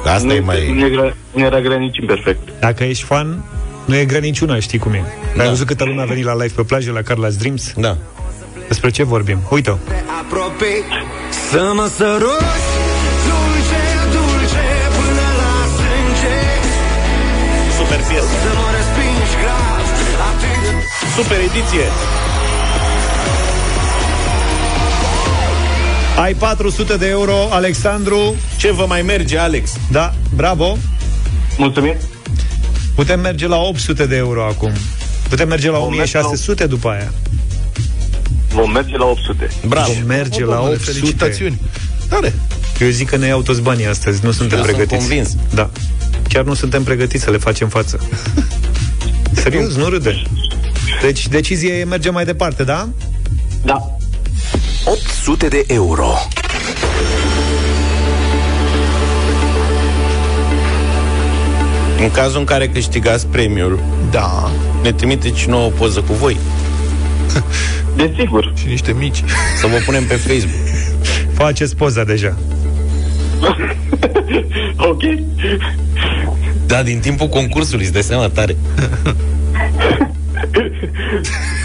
[0.04, 0.74] Că asta nu, e mai...
[0.74, 2.40] nu, era, nu era grea nici imperfect.
[2.60, 3.44] Dacă ești fan,
[3.90, 5.04] nu e grea niciuna, știi cum e.
[5.36, 5.44] Da.
[5.44, 7.74] Ai văzut câtă lume a venit la live pe plajă la Carla's Dreams?
[7.76, 7.98] Da.
[8.68, 9.40] Despre ce vorbim?
[9.50, 9.76] Uite-o.
[10.22, 10.72] Aproape
[11.50, 12.66] Să mă săruți
[13.28, 13.82] Dulce,
[14.14, 14.66] dulce
[14.98, 16.38] Până la sânge
[17.78, 18.34] Super piesă.
[18.46, 19.86] Să mă respingi grav
[20.30, 20.72] Atât de
[21.16, 21.86] Super ediție.
[26.22, 28.36] Ai 400 de euro, Alexandru.
[28.58, 29.72] Ce vă mai merge, Alex?
[29.92, 30.78] Da, bravo.
[31.58, 31.96] Mulțumim.
[33.00, 34.72] Putem merge la 800 de euro acum.
[35.30, 37.12] Putem merge la Vom merge la 1600 după aia.
[38.54, 39.50] Vom merge la 800.
[39.68, 39.92] Bravo.
[39.92, 40.92] Vom merge O, la domnule, 800.
[40.92, 41.62] Felicitațiuni.
[42.10, 42.34] Tare.
[42.80, 45.08] Eu zic că ne iau toți banii astăzi, nu suntem eu sunt pregătiți.
[45.08, 45.36] convins.
[45.54, 45.70] Da.
[46.28, 48.00] Chiar nu suntem pregătiți să le facem față.
[49.44, 50.22] Serios, nu râde.
[51.02, 52.90] Deci decizia e merge mai departe, da?
[53.64, 53.98] Da.
[54.86, 56.28] 800 de euro.
[62.02, 63.80] În cazul în care câștigați premiul,
[64.12, 64.52] Da.
[64.84, 66.38] ne trimiteți și nouă o poză cu voi.
[67.96, 68.54] Desigur.
[68.58, 69.24] Și niște mici.
[69.60, 70.68] Să vă punem pe Facebook.
[71.34, 72.38] Faceți poza deja.
[74.92, 75.02] ok.
[76.66, 78.56] Da, din timpul concursului, îți dai seama tare.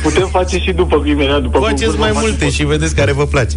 [0.03, 3.13] Putem face și după, imediat după Faceți concurs, mai vom face multe și vedeți care
[3.13, 3.57] vă place.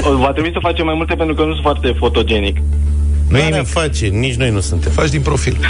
[0.00, 0.16] foto.
[0.16, 2.56] Va trebui să facem mai multe pentru că nu sunt foarte fotogenic.
[3.28, 4.92] Nu ne face, nici noi nu suntem.
[4.92, 5.58] Faci din profil.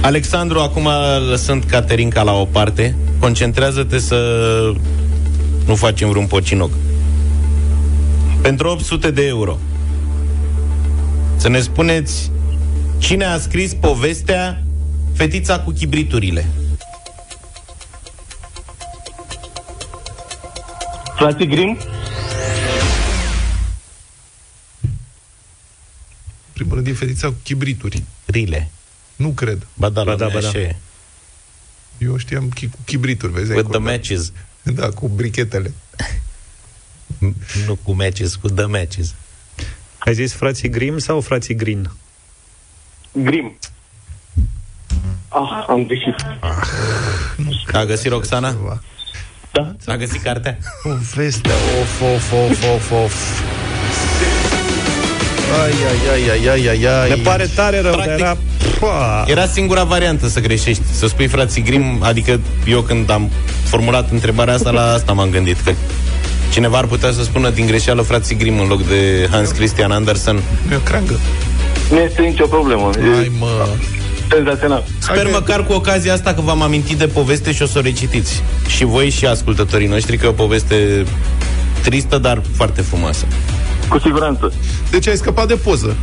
[0.00, 0.88] Alexandru, acum
[1.30, 4.16] lăsând Caterinca la o parte, concentrează-te să
[5.66, 6.70] nu facem vreun pocinoc.
[8.40, 9.58] Pentru 800 de euro,
[11.36, 12.30] să ne spuneți
[12.98, 14.62] cine a scris povestea
[15.14, 16.46] Fetița cu chibriturile.
[21.16, 21.78] Frații Grim?
[26.56, 28.02] Primul rând e fetița cu chibrituri.
[28.26, 28.70] Rile.
[29.16, 29.66] Nu cred.
[29.74, 30.48] Ba da, Ba ba da, da, ba da.
[30.48, 30.76] așa e.
[31.98, 33.50] Eu știam chi- cu chibrituri, vezi?
[33.52, 33.90] With the acolo.
[33.90, 34.32] matches.
[34.62, 35.72] Da, cu brichetele.
[37.66, 39.14] Nu cu matches, cu the matches.
[39.98, 41.92] Ai zis frații Grim sau frații Green?
[43.12, 43.56] Grim.
[45.28, 46.14] Ah, am greșit.
[47.72, 48.50] A găsit Roxana?
[48.50, 48.82] Ceva.
[49.52, 49.76] Da?
[49.92, 50.58] A găsit cartea?
[50.82, 53.40] Povestea, of, of, of, of, of.
[55.62, 57.08] Ai, ai, ai, ai, ai, ai, ai.
[57.08, 58.36] Ne pare tare rău, Practic- dar era...
[58.78, 59.24] Pua.
[59.26, 63.30] Era singura variantă să greșești, să spui frații Grim, adică eu când am
[63.64, 65.72] formulat întrebarea asta, la asta m-am gândit, că
[66.52, 70.34] cineva ar putea să spună din greșeală frații Grim în loc de Hans Christian Andersen.
[70.66, 71.18] Nu e o creangă.
[71.90, 72.90] Nu este nicio problemă.
[73.18, 73.66] Ai, E mă.
[74.30, 74.84] senzațional.
[74.98, 77.80] Sper că- măcar cu ocazia asta că v-am amintit de poveste și o să o
[77.80, 78.42] recitiți.
[78.76, 81.04] Și voi și ascultătorii noștri, că e o poveste
[81.82, 83.24] tristă, dar foarte frumoasă.
[83.88, 84.52] Cu siguranță.
[84.90, 85.96] Deci ai scăpat de poză.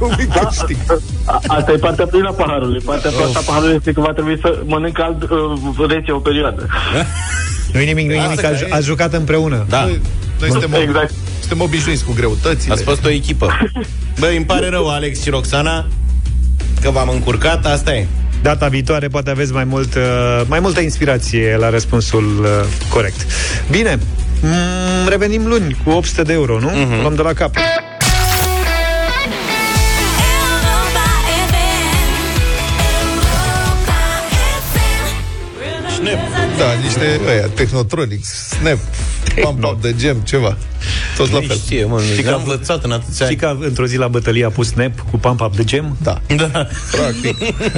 [0.00, 0.76] Un mic Da, câștig.
[1.24, 2.80] a- asta e partea plină a paharului.
[2.84, 6.66] Partea proastă a paharului este că va trebui să mănânc cald uh, rece o perioadă.
[7.72, 9.66] Nu-i nimic, nu-i nimic, a, Asta a jucat împreună.
[9.68, 10.00] Da, Noi,
[10.40, 11.12] noi suntem, Exact.
[11.40, 12.72] suntem obișnuiți cu greutățile.
[12.72, 13.58] ați fost o echipă.
[14.18, 15.86] Băi, îmi pare rău, Alex și Roxana,
[16.80, 18.06] că v-am încurcat, asta e.
[18.42, 20.02] Data viitoare poate aveți mai, mult, uh,
[20.46, 22.48] mai multă inspirație la răspunsul uh,
[22.88, 23.26] corect.
[23.70, 23.98] Bine,
[24.40, 26.68] mm, revenim luni cu 800 de euro, nu?
[26.68, 27.00] Uh-huh.
[27.00, 27.54] Luăm de la cap.
[35.96, 36.18] Snap.
[36.58, 38.78] Da, niște ăia, Technotronics, Snap,
[39.40, 40.56] Pump Up de Gem, ceva.
[41.16, 41.56] Tot la Nu fel.
[41.56, 43.56] știe, mă, Și și că că a am învățat în atâția Și ani.
[43.58, 45.96] că într-o zi la bătălie a pus snap cu Pump Up the Gem?
[46.02, 46.20] Da.
[46.36, 46.66] Da.
[46.92, 47.36] Practic.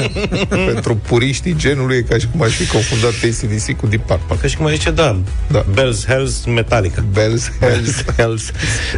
[0.73, 4.37] Pentru puriștii genului e ca și cum aș fi confundat ACDC cu Deep Purple.
[4.41, 5.65] Că și cum zice, da, Da.
[5.75, 7.05] Bells, Hells, Metallica.
[7.13, 8.05] Bells, Hells.
[8.17, 8.51] Hells.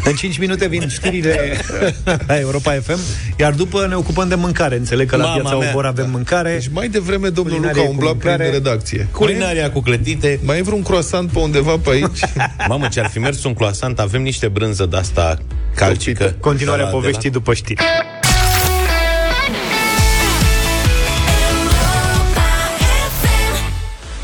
[0.04, 1.60] În 5 minute vin știrile
[2.26, 2.98] la Europa FM,
[3.38, 4.76] iar după ne ocupăm de mâncare.
[4.76, 5.68] Înțeleg că la Mama piața mea.
[5.70, 6.52] Obor avem mâncare.
[6.52, 8.50] Deci mai devreme domnul Culinarie Luca cu umbla prin mâncare.
[8.50, 9.08] redacție.
[9.10, 10.40] Culinaria cu clătite.
[10.44, 12.20] Mai e vreun croissant pe undeva pe aici?
[12.68, 15.38] Mamă, ce ar fi mers un croissant, avem niște brânză de asta
[15.74, 16.34] calcică.
[16.40, 17.82] Continuarea De la- de poveștii după știri.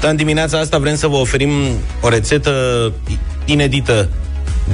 [0.00, 1.50] Da, în dimineața asta vrem să vă oferim
[2.00, 2.52] o rețetă
[3.44, 4.08] inedită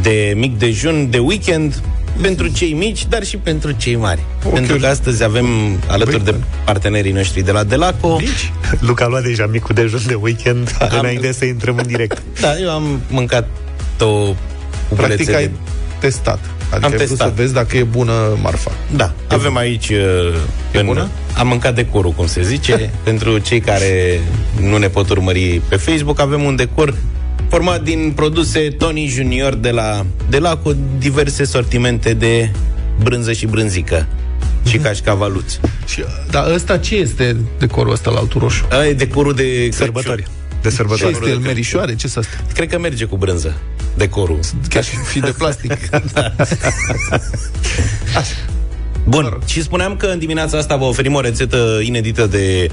[0.02, 1.80] de mic dejun, de weekend,
[2.20, 4.20] pentru cei mici, dar și pentru cei mari.
[4.44, 4.52] Ok.
[4.52, 5.46] Pentru că astăzi avem
[5.88, 6.34] alături de
[6.64, 8.16] partenerii noștri de la Delaco.
[8.16, 8.52] Mici?
[8.80, 12.22] Luca a luat deja micul dejun de weekend înainte să intrăm în direct.
[12.40, 13.48] Da, eu am mâncat
[14.00, 14.34] o
[14.94, 15.52] Practic bulețe ai de...
[16.00, 16.38] testat.
[16.70, 17.26] Adică Am ai vrut testat.
[17.28, 18.12] să vezi dacă e bună
[18.42, 18.70] marfa.
[18.96, 19.96] Da, avem aici uh,
[20.72, 21.08] E în, bună?
[21.36, 22.90] am mâncat decorul, cum se zice.
[23.04, 24.20] Pentru cei care
[24.60, 26.94] nu ne pot urmări pe Facebook, avem un decor
[27.48, 32.50] format din produse Tony Junior de la, de la cu diverse sortimente de
[33.02, 34.06] brânză și brânzică
[34.68, 35.60] și cașcavaluți.
[35.86, 38.66] Și, dar ăsta ce este decorul ăsta la altul roșu?
[38.72, 40.22] Ăla e decorul de Sărbători.
[40.62, 41.12] De Ce sărbători.
[41.12, 41.38] este el?
[41.38, 41.94] Merișoare?
[41.94, 42.36] Ce s asta?
[42.54, 43.56] Cred că merge cu brânză,
[43.96, 44.38] decorul.
[44.68, 45.72] Chiar și fi de plastic.
[49.08, 49.42] Bun, mă rog.
[49.46, 52.70] și spuneam că în dimineața asta vă oferim o rețetă inedită de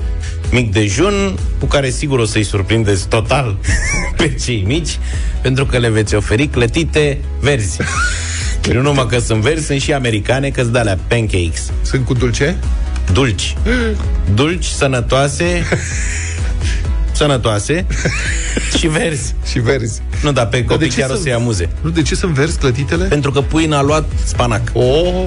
[0.52, 3.58] mic dejun, cu care sigur o să-i surprindeți total
[4.18, 5.00] pe cei mici,
[5.42, 7.78] pentru că le veți oferi clătite verzi.
[8.72, 11.72] nu numai că sunt verzi, sunt și americane, că de alea pancakes.
[11.82, 12.58] Sunt cu dulce?
[13.12, 13.56] Dulci.
[14.36, 15.46] Dulci, sănătoase,
[17.14, 17.86] sănătoase
[18.78, 19.34] și verzi.
[19.52, 20.02] Și verzi.
[20.24, 21.70] Nu, dar pe Dar copii de ce chiar o să- să-i amuze.
[21.82, 23.06] Nu, de ce sunt verzi clătitele?
[23.06, 24.62] Pentru că puii n-a luat spanac.
[24.74, 25.26] Oh,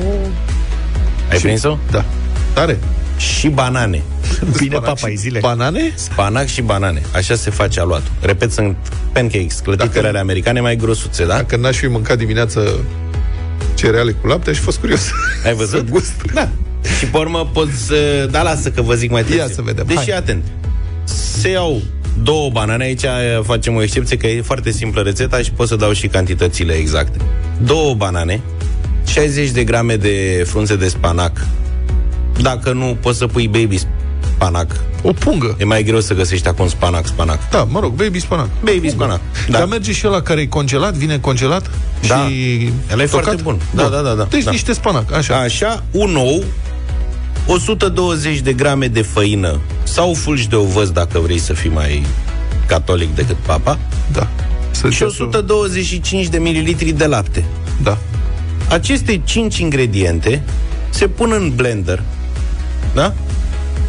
[1.31, 1.79] Ai prins-o?
[1.91, 2.05] da.
[2.53, 2.79] Tare.
[3.19, 4.03] Și banane.
[4.59, 5.39] Bine, Spanac papa, și zile.
[5.39, 5.93] Banane?
[5.95, 7.03] Spanac și banane.
[7.15, 8.11] Așa se face aluatul.
[8.21, 8.77] Repet, sunt
[9.13, 11.35] pancakes, clătitele Dacă- ale americane mai grosuțe, da?
[11.35, 12.79] Dacă n-aș fi mâncat dimineață
[13.75, 15.11] cereale cu lapte, aș fi fost curios.
[15.45, 15.79] Ai văzut?
[15.87, 16.13] Să gust.
[16.35, 16.49] Da.
[16.99, 18.29] Și pe urmă poți să...
[18.31, 19.39] Da, lasă că vă zic mai târziu.
[19.41, 20.19] Ia să vedem, Deși, hai.
[20.19, 20.45] atent,
[21.09, 21.81] se iau
[22.23, 23.05] două banane, aici
[23.43, 27.19] facem o excepție că e foarte simplă rețeta și pot să dau și cantitățile exacte.
[27.65, 28.41] Două banane,
[29.07, 31.47] 60 de grame de frunze de spanac.
[32.41, 33.79] Dacă nu, poți să pui baby
[34.35, 34.81] spanac.
[35.03, 35.57] O pungă.
[35.59, 37.49] E mai greu să găsești acum spanac, spanac.
[37.51, 38.49] Da, mă rog, baby spanac.
[38.65, 39.21] Baby spanac.
[39.49, 39.59] Da.
[39.59, 41.71] Dar merge și ăla care e congelat, vine congelat
[42.09, 42.15] Da.
[42.17, 43.25] și Ăla e tocat?
[43.25, 43.61] foarte bun.
[43.75, 44.27] Da, da, da, da.
[44.31, 44.51] Deci Da.
[44.51, 45.37] niște spanac, așa.
[45.41, 46.43] Așa, un ou,
[47.47, 52.07] 120 de grame de făină sau fulgi de ovăz dacă vrei să fii mai
[52.67, 53.79] catolic decât papa
[54.13, 54.29] Da.
[54.71, 57.45] Să și 125 de mililitri de lapte.
[57.83, 57.99] Da.
[58.69, 60.43] Aceste 5 ingrediente
[60.91, 62.03] se pun în blender,
[62.95, 63.15] da?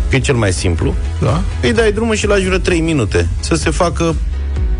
[0.10, 0.94] Că e cel mai simplu.
[1.22, 1.42] Da.
[1.62, 4.16] Îi dai drumul și la jură 3 minute să se facă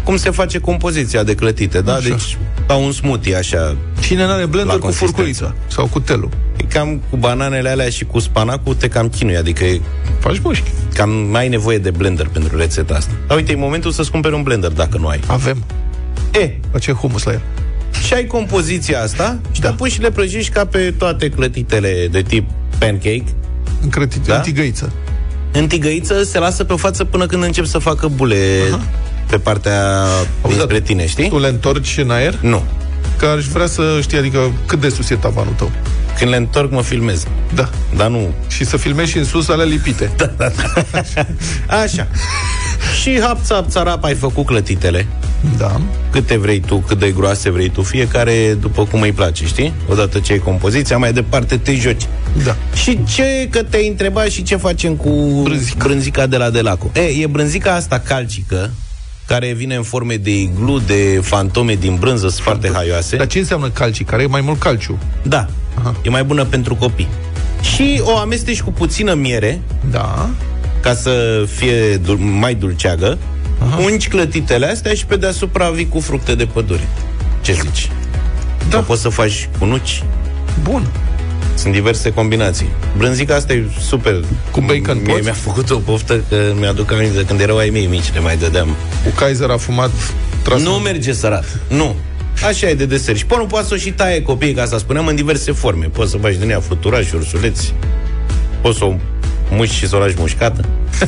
[0.04, 1.94] cum se face compoziția de clătite, da?
[1.94, 2.08] Așa.
[2.10, 3.76] Deci ca un smoothie așa.
[4.00, 5.14] Cine n-are blender La cu consistență.
[5.16, 6.30] furculița sau cu telul?
[6.68, 9.82] E cam cu bananele alea și cu spanacul te cam chinui, adică e
[10.20, 10.72] Faci mușchi.
[10.94, 13.12] cam mai ai nevoie de blender pentru rețeta asta.
[13.28, 15.20] Dar uite, e momentul să-ți cumperi un blender dacă nu ai.
[15.28, 15.64] Avem.
[16.32, 17.42] E, Face humus la el.
[18.06, 19.70] și ai compoziția asta și Da.
[19.70, 23.24] te pui și le prăjești ca pe toate clătitele de tip pancake.
[23.82, 24.36] În, crăti- Da?
[24.36, 24.92] în tigăiță.
[25.52, 28.38] În tigăiță se lasă pe față până când încep să facă bule
[29.30, 31.30] pe partea Auzi, dinspre dar tine, știi?
[31.30, 32.36] Tu le întorci în aer?
[32.42, 32.64] Nu.
[33.18, 35.72] Că aș vrea să știi, adică cât de sus e tavanul tău.
[36.18, 37.24] Când le întorc, mă filmez.
[37.56, 37.70] Da.
[37.96, 38.34] Dar nu.
[38.48, 40.12] Și să filmezi și în sus alea lipite.
[40.38, 40.52] Da.
[41.68, 42.08] Așa.
[43.02, 45.08] și hap țap țarap ai făcut clătitele.
[45.58, 45.82] da.
[46.12, 49.74] câte vrei tu, cât de groase vrei tu, fiecare după cum îi place, știi?
[49.90, 52.08] Odată ce ai compoziția, mai departe te joci.
[52.44, 52.56] Da.
[52.76, 55.86] Și ce, că te-ai întrebat și ce facem cu Brânzica.
[55.86, 56.92] brânzica de la Delaco?
[56.94, 58.70] E, e brânzica asta calcică,
[59.28, 63.16] care vine în forme de iglu, de fantome din brânză, sunt foarte haioase.
[63.16, 64.04] Dar ce înseamnă calci?
[64.04, 64.98] Care e mai mult calciu?
[65.24, 65.48] Da,
[65.80, 65.96] Aha.
[66.02, 67.08] e mai bună pentru copii.
[67.62, 69.62] Și o amesteci cu puțină miere,
[69.92, 70.30] Da.
[70.82, 73.18] ca să fie dul- mai dulceagă,
[73.68, 73.78] Aha.
[73.78, 76.88] ungi clătitele astea și pe deasupra vii cu fructe de pădure.
[77.42, 77.90] Ce zici?
[78.70, 78.72] Da.
[78.76, 80.04] Sau poți să faci cu nuci.
[80.64, 80.88] Bun.
[81.54, 82.68] Sunt diverse combinații.
[82.98, 84.24] Brânzica asta e super.
[84.52, 85.24] Cu bacon Mie poți?
[85.24, 88.38] mi-a făcut o poftă că mi-aduc aminte de când erau ai mei mici, le mai
[88.38, 88.68] dădeam.
[89.04, 89.92] Cu Kaiser a fumat
[90.42, 91.60] tras Nu merge sărat.
[91.70, 91.96] Nu.
[92.46, 93.18] Așa e de desert.
[93.18, 95.86] Și până nu poate să o și taie copiii, ca asta spuneam, în diverse forme.
[95.86, 97.74] Poți să faci din ea fluturași, ursuleți.
[98.62, 98.96] Poți să o
[99.52, 100.66] muși și să o lași mușcată.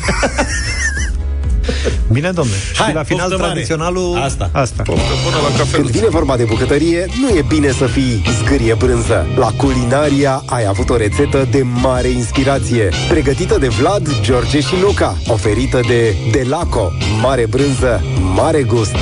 [2.12, 2.54] Bine, domne.
[2.76, 3.52] Hai, și la final poftă mare.
[3.52, 4.18] tradiționalul...
[4.24, 4.50] Asta.
[4.54, 4.84] Asta.
[4.84, 5.80] Poftă bună la cafea.
[5.80, 9.28] Când vine vorba de bucătărie, nu e bine să fii zgârie brânză.
[9.38, 15.18] La Culinaria ai avut o rețetă de mare inspirație, pregătită de Vlad, George și Luca,
[15.28, 16.92] oferită de Delaco.
[17.22, 18.04] Mare brânză,
[18.36, 18.96] mare gust.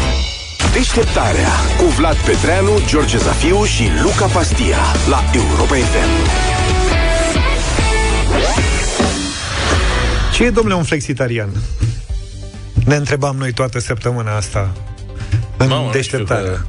[0.77, 4.77] Deșteptarea cu Vlad Petreanu, George Zafiu și Luca Pastia
[5.09, 6.29] la Europa FM.
[10.33, 11.49] Ce e, domnule, un flexitarian?
[12.85, 14.71] Ne întrebam noi toată săptămâna asta
[15.57, 16.51] în Mamă, nu știu deșteptarea.
[16.51, 16.59] că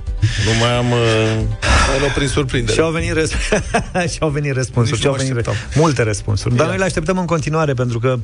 [0.45, 0.91] Nu mai am...
[0.91, 0.99] Uh,
[1.93, 2.73] Ai luat prin surprindere.
[2.73, 3.63] Și au venit, răsp-
[4.13, 4.93] și au venit răspunsuri.
[4.97, 5.81] Nici Și au nu mă venit așteptam.
[5.83, 6.49] multe răspunsuri.
[6.55, 6.69] Dar Bine.
[6.69, 8.17] noi le așteptăm în continuare pentru că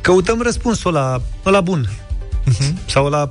[0.00, 1.90] căutăm răspunsul la, la bun.
[2.86, 3.30] Sau la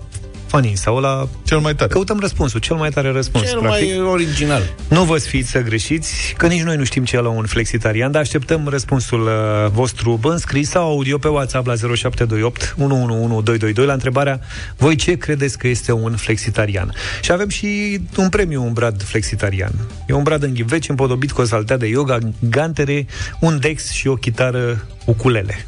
[0.50, 1.28] funny, sau la...
[1.44, 1.92] Cel mai tare.
[1.92, 3.50] Căutăm răspunsul, cel mai tare răspuns.
[3.50, 3.88] cel practic.
[3.88, 4.62] mai original.
[4.88, 8.12] Nu vă sfiți să greșiți, că nici noi nu știm ce e la un flexitarian,
[8.12, 13.94] dar așteptăm răspunsul uh, vostru în scris sau audio pe WhatsApp la 0728 111222 la
[13.94, 14.40] întrebarea
[14.78, 16.94] voi ce credeți că este un flexitarian?
[17.22, 19.72] Și avem și un premiu, un brad flexitarian.
[20.08, 23.06] E un brad în ghiveci împodobit cu o saltea de yoga, gantere,
[23.40, 25.66] un dex și o chitară ukulele.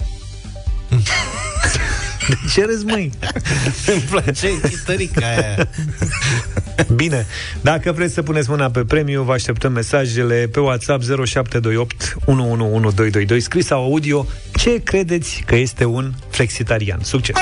[2.31, 3.11] De ce râzi, măi?
[3.93, 5.67] Îmi place chitărica aia.
[6.95, 7.25] Bine,
[7.61, 13.65] dacă vreți să puneți mâna pe premiu, vă așteptăm mesajele pe WhatsApp 0728 111222 scris
[13.65, 14.25] sau audio.
[14.53, 16.99] Ce credeți că este un flexitarian?
[17.03, 17.35] Succes!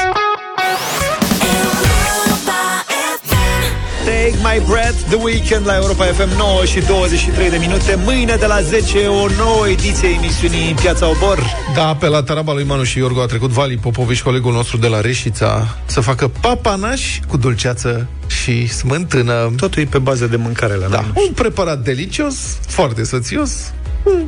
[4.30, 8.00] Take my breath, The Weekend la Europa FM 9 și 23 de minute.
[8.04, 11.40] Mâine de la 10 o nouă ediție a emisiunii Piața Obor.
[11.76, 14.88] Da, pe la taraba lui Manu și Iorgu a trecut Vali Popovici, colegul nostru de
[14.88, 19.52] la Reșița, să facă papanaș cu dulceață și smântână.
[19.58, 21.26] Totul e pe bază de mâncare la Da, noi.
[21.28, 22.36] un preparat delicios,
[22.68, 23.52] foarte sățios,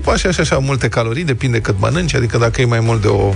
[0.04, 3.08] cu așa și așa multe calorii, depinde cât mănânci, adică dacă e mai mult de
[3.08, 3.34] o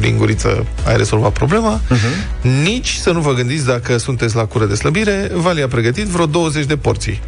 [0.00, 1.80] linguriță, ai rezolvat problema.
[1.80, 2.42] Uh-huh.
[2.62, 6.26] Nici să nu vă gândiți dacă sunteți la cură de slăbire, Vali a pregătit vreo
[6.26, 7.20] 20 de porții.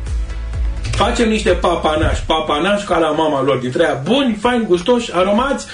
[0.91, 5.67] Facem niște papanași, papanași ca la mama lor, dintre aia buni, faini, gustoși, aromați,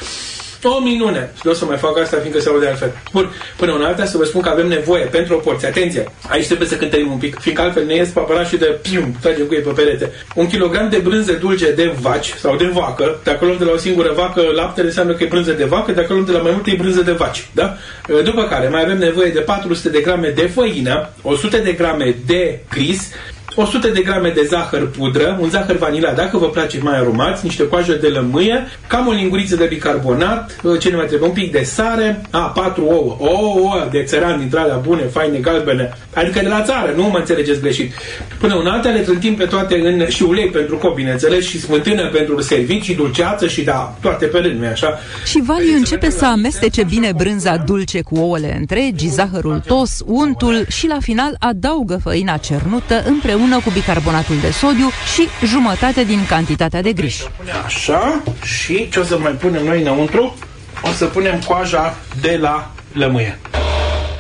[0.69, 1.31] o minune.
[1.35, 2.93] Și nu o să mai fac asta, fiindcă se aude altfel.
[3.13, 5.69] Bun, până în alta să vă spun că avem nevoie pentru o porție.
[5.69, 9.47] Atenție, aici trebuie să cântărim un pic, fiindcă altfel ne ies papanașii de pium, tragem
[9.47, 10.11] cu ei pe perete.
[10.35, 13.77] Un kilogram de brânză dulce de vaci sau de vacă, dacă luăm de la o
[13.77, 16.71] singură vacă, laptele înseamnă că e brânză de vacă, dacă luăm de la mai multe,
[16.71, 17.49] e brânză de vaci.
[17.53, 17.77] Da?
[18.25, 22.59] După care mai avem nevoie de 400 de grame de făină, 100 de grame de
[22.71, 23.11] gris,
[23.55, 27.69] 100 de grame de zahăr pudră, un zahăr vanila, dacă vă place mai aromați, niște
[27.69, 31.53] coajă de lămâie, cam o linguriță de bicarbonat, uh, ce ne mai trebuie, un pic
[31.53, 36.41] de sare, a, 4 ouă, o ouă de țăran dintre alea bune, faine, galbene, adică
[36.41, 37.93] de la țară, nu mă înțelegeți greșit.
[38.39, 42.09] Până în alta le trântim pe toate în și ulei pentru copii, bineînțeles, și smântână
[42.13, 44.99] pentru servicii, dulceață și da, toate pe rând, nu așa?
[45.25, 50.87] Și Vali începe să amestece bine brânza dulce cu ouăle întregi, zahărul tos, untul și
[50.87, 56.93] la final adaugă făina cernută împreună cu bicarbonatul de sodiu și jumătate din cantitatea de
[56.93, 57.23] griș.
[57.65, 60.35] Așa, și ce o să mai punem noi înăuntru?
[60.83, 63.39] O să punem coaja de la lămâie.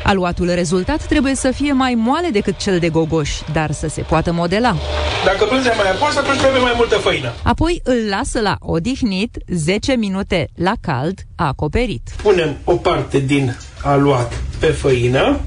[0.05, 4.33] Aluatul rezultat trebuie să fie mai moale decât cel de gogoș, dar să se poată
[4.33, 4.77] modela.
[5.25, 7.33] Dacă brânza e mai apasă, atunci trebuie mai multă făină.
[7.43, 12.09] Apoi îl lasă la odihnit 10 minute la cald, acoperit.
[12.22, 15.41] Punem o parte din aluat pe făină,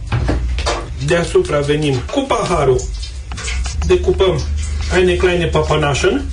[1.05, 2.81] deasupra venim cu paharul,
[3.87, 4.41] decupăm.
[4.97, 6.25] Eine kleine papanașen,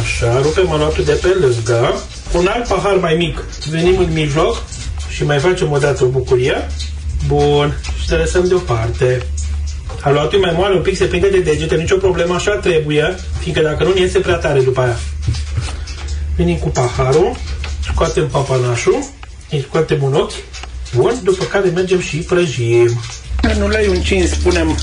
[0.00, 1.94] așa, rupem aluatul de pe lângă,
[2.32, 4.62] un alt pahar mai mic, venim în mijloc
[5.10, 6.68] și mai facem o dată o bucurie,
[7.26, 9.22] bun, și le lăsăm deoparte.
[10.00, 13.62] Aluatul e mai moale, un pic se prinde de degete, nicio problemă, așa trebuie, fiindcă
[13.62, 14.96] dacă nu, ne iese prea tare după aia.
[16.36, 17.36] Venim cu paharul,
[17.92, 19.04] scoatem papanașul,
[19.50, 20.32] îi scoatem un ochi,
[20.94, 23.00] bun, după care mergem și prăjim.
[23.42, 24.78] În ulei încins punem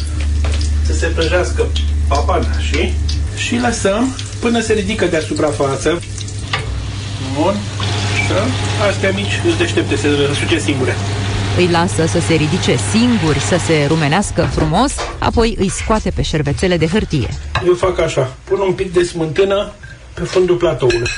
[0.85, 1.67] să se prăjească
[2.07, 2.93] papanașii
[3.35, 6.01] și lăsăm până se ridică de suprafață.
[7.35, 7.55] Bun,
[8.13, 8.45] așa.
[8.89, 10.95] Astea mici își deștepte, se răsuce singure.
[11.57, 16.77] Îi lasă să se ridice singuri, să se rumenească frumos, apoi îi scoate pe șervețele
[16.77, 17.29] de hârtie.
[17.65, 19.71] Eu fac așa, pun un pic de smântână
[20.13, 21.09] pe fundul platoului.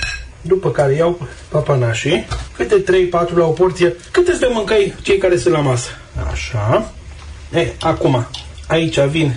[0.42, 2.84] După care iau papanașii, câte
[3.30, 5.90] 3-4 la o porție, câte să mâncai cei care sunt la masă.
[6.32, 6.92] Așa.
[7.54, 8.28] E, acum,
[8.68, 9.36] aici vin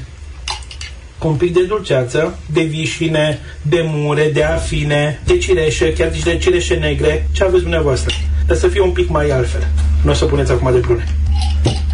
[1.20, 6.22] cu un pic de dulceață, de vișine, de mure, de afine, de cireșe, chiar nici
[6.22, 8.14] de cireșe negre, ce aveți dumneavoastră.
[8.46, 9.66] Dar să fie un pic mai altfel.
[10.04, 11.04] Nu o să puneți acum de prune.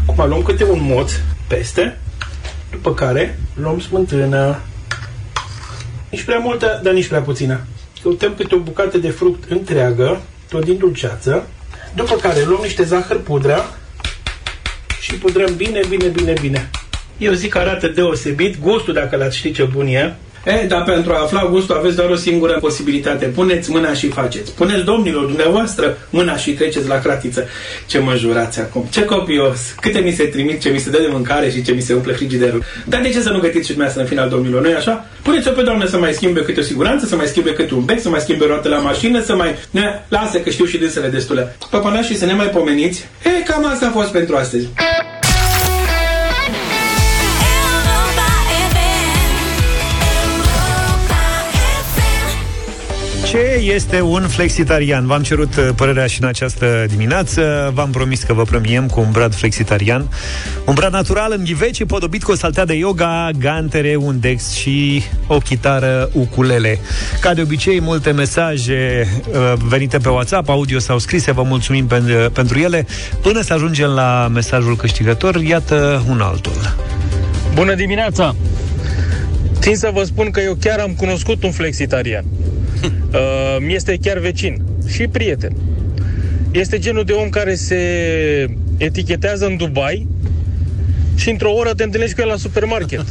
[0.07, 1.13] Acum luăm câte un moț
[1.47, 1.99] peste,
[2.71, 4.61] după care luăm smântână,
[6.11, 7.61] nici prea multă, dar nici prea puțină.
[8.03, 11.47] Căutăm câte o bucată de fruct întreagă, tot din dulceață,
[11.95, 13.75] după care luăm niște zahăr pudră
[15.01, 16.71] și pudrăm bine, bine, bine, bine.
[17.19, 20.15] Eu zic că arată deosebit, gustul dacă l-ați ști ce bun e.
[20.47, 23.25] E, dar pentru a afla gustul aveți doar o singură posibilitate.
[23.25, 24.53] Puneți mâna și faceți.
[24.53, 27.45] Puneți domnilor dumneavoastră mâna și treceți la cratiță.
[27.87, 28.87] Ce mă jurați acum?
[28.91, 29.75] Ce copios!
[29.81, 32.13] Câte mi se trimit, ce mi se dă de mâncare și ce mi se umple
[32.13, 32.65] frigiderul.
[32.85, 34.67] Dar de ce să nu gătiți și dumneavoastră în final, domnilor?
[34.67, 35.07] nu așa?
[35.23, 38.01] Puneți-o pe doamnă să mai schimbe câte o siguranță, să mai schimbe câte un bec,
[38.01, 39.55] să mai schimbe roate la mașină, să mai...
[39.71, 41.57] Ne, lasă că știu și dânsele destule.
[41.71, 43.07] Păpănașii să ne mai pomeniți.
[43.25, 44.67] E, cam asta a fost pentru astăzi.
[53.27, 55.07] Ce este un flexitarian?
[55.07, 57.71] V-am cerut uh, părerea și în această dimineață.
[57.75, 60.09] V-am promis că vă premiem cu un brad flexitarian.
[60.67, 65.03] Un brad natural în ghiveci, podobit cu o saltea de yoga, gantere, un dex și
[65.27, 66.79] o chitară ukulele.
[67.21, 72.33] Ca de obicei, multe mesaje uh, venite pe WhatsApp, audio sau scrise, vă mulțumim pen-
[72.33, 72.87] pentru ele.
[73.23, 76.77] Până să ajungem la mesajul câștigător, iată un altul.
[77.55, 78.35] Bună dimineața!
[79.61, 82.25] Țin să vă spun că eu chiar am cunoscut un flexitarian.
[83.13, 85.57] Uh, mi este chiar vecin și prieten.
[86.51, 87.77] Este genul de om care se
[88.77, 90.07] etichetează în Dubai
[91.15, 93.05] și într-o oră te întâlnești cu el la supermarket.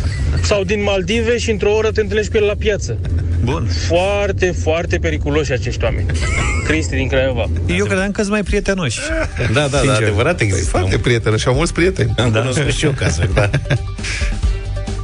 [0.48, 2.98] Sau din Maldive și într-o oră te întâlnești cu el la piață.
[3.44, 3.66] Bun.
[3.86, 6.06] Foarte, foarte periculoși acești oameni.
[6.66, 7.50] Cristi din Craiova.
[7.66, 8.98] Eu credeam că sunt mai prietenoși.
[9.52, 10.02] Da, da, da, Sincer.
[10.02, 10.68] adevărat există.
[10.68, 12.14] Foarte prieteni și au mulți prieteni.
[12.16, 12.38] Am da.
[12.38, 13.50] cunoscut și eu cazuri, da.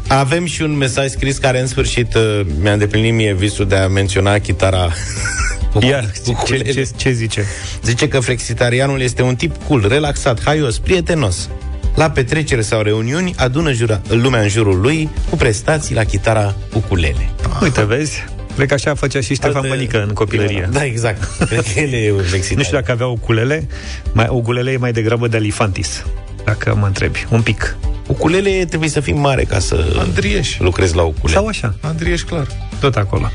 [0.09, 3.89] Avem și un mesaj scris care în sfârșit uh, mi-a îndeplinit mie visul de a
[3.89, 4.89] menționa chitara
[5.89, 6.11] Iar,
[6.47, 7.45] ce, ce, ce zice?
[7.83, 11.49] Zice că flexitarianul este un tip cool, relaxat, haios, prietenos.
[11.95, 17.31] La petrecere sau reuniuni adună jura, lumea în jurul lui cu prestații la chitara ukulele.
[17.63, 18.25] Uite, vezi?
[18.55, 20.69] Cred că așa făcea și Ștefan Alte- Bănică în copilărie.
[20.73, 21.23] Da, exact.
[21.49, 22.57] Cred că el e un flexitarian.
[22.57, 23.67] Nu știu dacă avea ukulele,
[24.13, 26.05] mai, ukulele e mai degrabă de alifantis,
[26.45, 27.77] dacă mă întrebi, un pic.
[28.07, 30.59] Ukulele trebuie să fii mare ca să Andrieș.
[30.59, 31.39] lucrezi la ukulele.
[31.39, 32.47] Sau așa, Andrieș, clar.
[32.81, 33.31] tot acolo.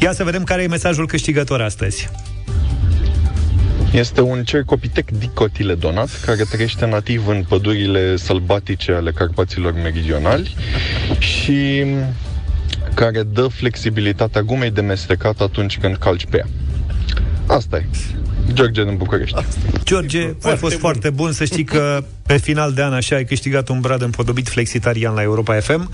[0.00, 2.08] Ia să vedem care e mesajul câștigător astăzi.
[3.92, 10.54] Este un cercopitec dicotiledonat care trăiește nativ în pădurile sălbatice ale Carpaților Meridionali
[11.18, 11.84] și
[12.94, 16.46] care dă flexibilitatea gumei de mestecat atunci când calci pe ea.
[17.46, 17.86] Asta e.
[18.52, 19.44] George din București.
[19.84, 23.68] George, a fost foarte bun să știi că pe final de an așa ai câștigat
[23.68, 25.90] un brad împodobit flexitarian la Europa FM.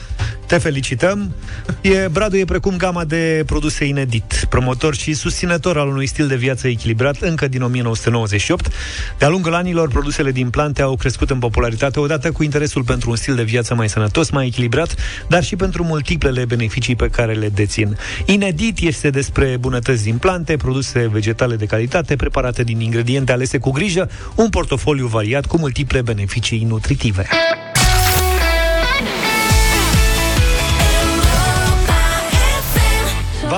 [0.47, 1.35] Te felicităm.
[1.81, 6.37] E, bradul e precum gama de produse inedit, promotor și susținător al unui stil de
[6.37, 8.73] viață echilibrat încă din 1998.
[9.19, 13.17] De-a lungul anilor, produsele din plante au crescut în popularitate odată cu interesul pentru un
[13.17, 14.95] stil de viață mai sănătos, mai echilibrat,
[15.29, 17.97] dar și pentru multiplele beneficii pe care le dețin.
[18.25, 23.71] Inedit este despre bunătăți din plante, produse vegetale de calitate, preparate din ingrediente alese cu
[23.71, 27.27] grijă, un portofoliu variat cu multiple beneficii nutritive.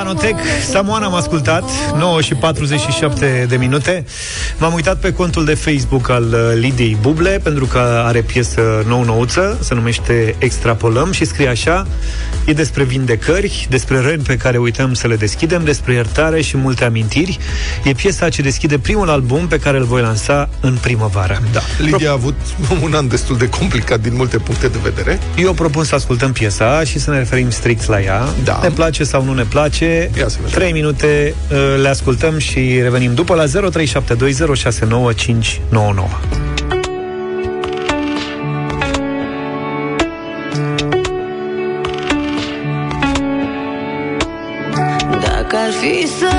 [0.03, 0.37] Vanotec,
[0.71, 4.05] Samoana am ascultat 9 și 47 de minute
[4.59, 9.59] M-am uitat pe contul de Facebook al uh, Lidiei Buble Pentru că are piesă nou-nouță
[9.61, 11.87] Se numește Extrapolăm și scrie așa
[12.45, 16.85] E despre vindecări Despre răni pe care uităm să le deschidem Despre iertare și multe
[16.85, 17.39] amintiri
[17.85, 21.61] E piesa ce deschide primul album Pe care îl voi lansa în primăvară da.
[21.79, 22.37] Lidia a avut
[22.83, 25.21] un an destul de complicat din multe puncte de vedere.
[25.37, 28.29] Eu propun să ascultăm piesa și să ne referim strict la ea.
[28.45, 28.59] Da.
[28.63, 30.02] Ne place sau nu ne place.
[30.19, 30.59] Ia să vedem.
[30.59, 33.51] 3 minute uh, le ascultăm și revenim după la 0372069599.
[45.21, 46.32] Dacă ar fi să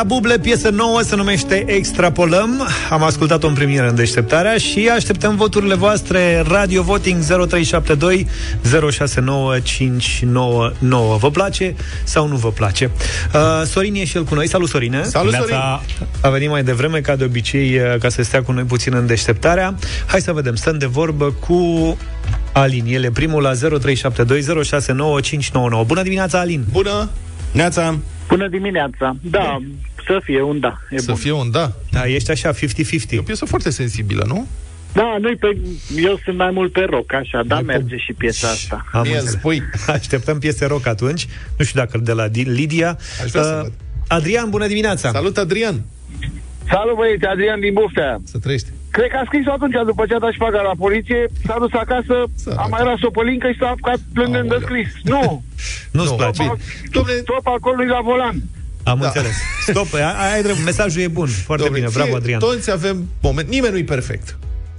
[0.00, 2.68] Lidia Buble, piesă nouă, se numește Extrapolăm.
[2.90, 8.26] Am ascultat-o în premieră în deșteptarea și așteptăm voturile voastre Radio Voting 0372
[8.90, 11.16] 069599.
[11.16, 11.74] Vă place
[12.04, 12.90] sau nu vă place?
[13.34, 14.48] Uh, Sorin e și el cu noi.
[14.48, 15.02] Salut, Sorine!
[15.02, 15.56] Salut, Sorin!
[16.20, 19.06] A venit mai devreme, ca de obicei, uh, ca să stea cu noi puțin în
[19.06, 19.74] deșteptarea.
[20.06, 21.96] Hai să vedem, stăm de vorbă cu
[22.52, 22.84] Alin.
[22.88, 25.84] El e primul la 0372 069599.
[25.84, 26.64] Bună dimineața, Alin!
[26.70, 27.08] Bună!
[27.52, 27.98] Neața!
[28.28, 29.16] Bună dimineața!
[29.22, 29.58] Da,
[30.06, 30.78] să fie un da.
[30.90, 31.14] E Să bun.
[31.20, 31.72] fie un da.
[31.90, 32.56] Da, ești așa 50-50.
[33.10, 34.46] E o piesă foarte sensibilă, nu?
[34.92, 35.56] Da, noi pe,
[35.96, 38.84] eu sunt mai mult pe rock, așa, da, merge și piesa asta.
[38.92, 39.38] Am Mie îmi înțeles.
[39.40, 39.62] spui.
[39.96, 41.26] Așteptăm piese rock atunci.
[41.58, 42.98] Nu știu dacă de la Di- Lidia.
[43.24, 43.72] Aș vrea să Uh, văd.
[44.08, 45.10] Adrian, bună dimineața!
[45.10, 45.82] Salut, Adrian!
[46.70, 48.20] Salut băieți, Adrian din Buftea.
[48.24, 48.68] Să trăiești.
[48.90, 52.14] Cred că a scris atunci, după ce a dat șpaga la poliție, s-a dus acasă,
[52.62, 54.88] a mai ras o pălincă și s-a apucat plângând de scris.
[55.02, 55.42] Nu!
[55.96, 56.42] Nu-ți place?
[56.96, 58.36] Dom'le, Stop acolo la volan.
[58.82, 59.06] Am Da.
[59.06, 59.32] înțeles.
[59.66, 61.26] Stop, ai, ai drept, mesajul e bun.
[61.26, 62.38] Foarte Dom'le, bine, bravo, fie- Adrian.
[62.38, 63.48] Toți avem moment.
[63.48, 64.36] Nimeni nu-i perfect.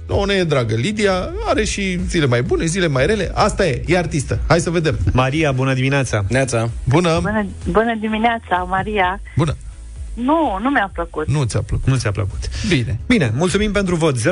[0.08, 0.74] Nu, ne e dragă.
[0.74, 3.30] Lidia are și zile mai bune, zile mai rele.
[3.34, 4.38] Asta e, e artistă.
[4.48, 4.98] Hai să vedem.
[5.12, 6.24] Maria, bună dimineața!
[6.28, 6.70] Neața!
[6.84, 7.18] Bună!
[7.22, 9.20] Bună, bună dimineața, Maria.
[9.36, 9.56] Bună!
[10.14, 11.26] Nu, nu mi-a plăcut.
[11.28, 11.86] Nu ți-a plăcut.
[11.88, 12.38] Nu ți-a plăcut.
[12.68, 12.98] Bine.
[13.06, 14.16] Bine, mulțumim pentru vot.
[14.18, 14.22] 0372069599.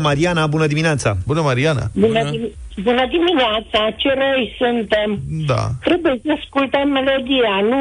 [0.00, 1.16] Mariana, bună dimineața!
[1.26, 1.90] Bună, Mariana!
[1.94, 2.52] Bună, dim-
[2.82, 5.18] bună dimineața, ce răi suntem.
[5.46, 5.68] Da.
[5.80, 7.76] Trebuie să ascultăm melodia, nu...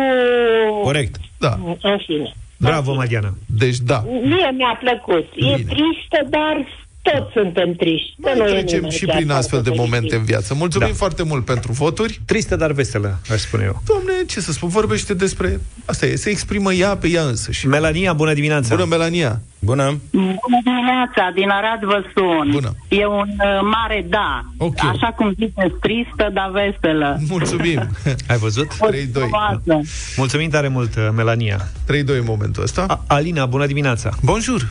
[0.83, 1.15] Corect.
[1.37, 1.57] Da.
[1.81, 2.33] În fine.
[2.57, 3.33] Bravo, Mariana!
[3.45, 4.03] Deci, da.
[4.23, 5.25] Mie mi-a plăcut.
[5.35, 6.65] E tristă, dar
[7.01, 8.15] toți suntem triști.
[8.21, 9.89] Că nu e Trecem nimeni și chiar prin foarte astfel de fericit.
[9.91, 10.53] momente în viață.
[10.53, 10.93] Mulțumim Da.
[10.93, 12.21] foarte mult pentru voturi.
[12.25, 13.81] Tristă, dar veselă, aș spune eu.
[13.85, 15.59] Domne, ce să spun, vorbește despre...
[15.85, 17.67] Asta e, se exprimă ea pe ea însăși.
[17.67, 18.75] Melania, bună dimineața!
[18.75, 19.41] Bună, Melania!
[19.59, 19.99] Bună!
[20.11, 22.49] Bună dimineața, din Arad vă sun.
[22.51, 22.75] Bună.
[22.87, 24.45] E un uh, mare da.
[24.57, 24.79] Ok.
[24.83, 27.17] Așa cum ziceți, tristă, dar veselă.
[27.27, 27.79] Mulțumim!
[28.29, 28.67] Ai văzut?
[28.67, 28.77] 3-2.
[29.13, 29.81] Frumoasă.
[30.17, 31.57] Mulțumim tare mult, uh, Melania.
[31.85, 32.83] 3-2 în momentul ăsta.
[32.87, 34.09] A- Alina, bună dimineața!
[34.23, 34.69] Bonjour!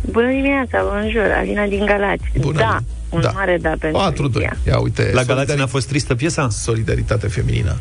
[0.00, 2.24] Bună dimineața, bonjour, Alina din Galați.
[2.40, 2.58] Bună.
[2.58, 2.78] Da,
[3.10, 3.30] un Da.
[3.34, 4.22] mare da pentru 4-2.
[4.32, 4.56] Lidia.
[4.66, 5.10] Ia uite.
[5.14, 6.48] La Galați n-a fost tristă piesa?
[6.48, 7.76] Solidaritate feminină.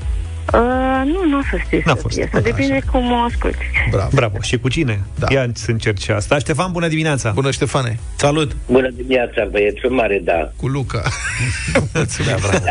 [0.53, 2.15] Uh, nu, nu a fost tristă N-a fost.
[2.15, 3.57] piesă, depinde cum o asculti.
[3.91, 4.09] Bravo.
[4.13, 4.37] Bravo.
[4.41, 4.99] Și cu cine?
[5.19, 5.27] Da.
[5.31, 6.37] Ia să încerci și asta.
[6.39, 7.31] Ștefan, bună dimineața!
[7.31, 7.99] Bună, Ștefane!
[8.15, 8.55] Salut!
[8.71, 10.51] Bună dimineața, băieți, un mare da.
[10.55, 11.01] Cu Luca.
[11.93, 12.63] Mulțumim, bravo.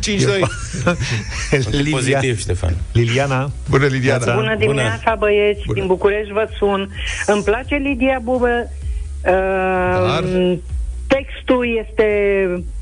[1.60, 2.74] Sunt pozitiv, Ștefan.
[2.92, 3.50] Liliana.
[3.70, 4.34] Bună, Liliana.
[4.34, 5.78] Bună dimineața, băieți, Bună.
[5.78, 6.90] din București vă sun.
[7.26, 8.70] Îmi place Lidia Bubă.
[9.26, 9.32] Uh,
[10.08, 10.24] Dar?
[11.06, 12.04] Textul este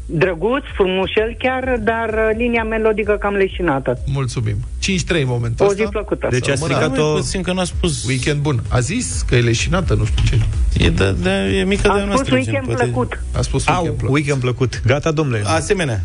[0.07, 3.99] drăguț, frumușel chiar, dar uh, linia melodică cam leșinată.
[4.07, 4.57] Mulțumim.
[4.57, 5.89] 5-3 în momentul O zi ăsta.
[5.91, 6.27] plăcută.
[6.31, 6.75] Deci a Rămână.
[6.75, 7.13] stricat-o...
[7.15, 8.05] Puțin că n-a spus...
[8.07, 8.63] Weekend bun.
[8.69, 10.45] A zis că e leșinată, nu știu ce.
[10.85, 12.35] E, de, de, e mică de Am spus noastră.
[12.35, 13.21] weekend plăcut.
[13.37, 14.15] A spus Au, weekend plăcut.
[14.17, 14.83] weekend plăcut.
[14.87, 15.43] Gata, domnule.
[15.47, 16.01] Asemenea.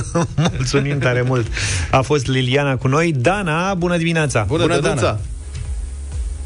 [0.56, 1.46] Mulțumim tare mult.
[1.90, 3.12] A fost Liliana cu noi.
[3.12, 4.44] Dana, bună dimineața!
[4.48, 5.00] Bună, Bună, Dănuța.
[5.02, 5.18] Dana.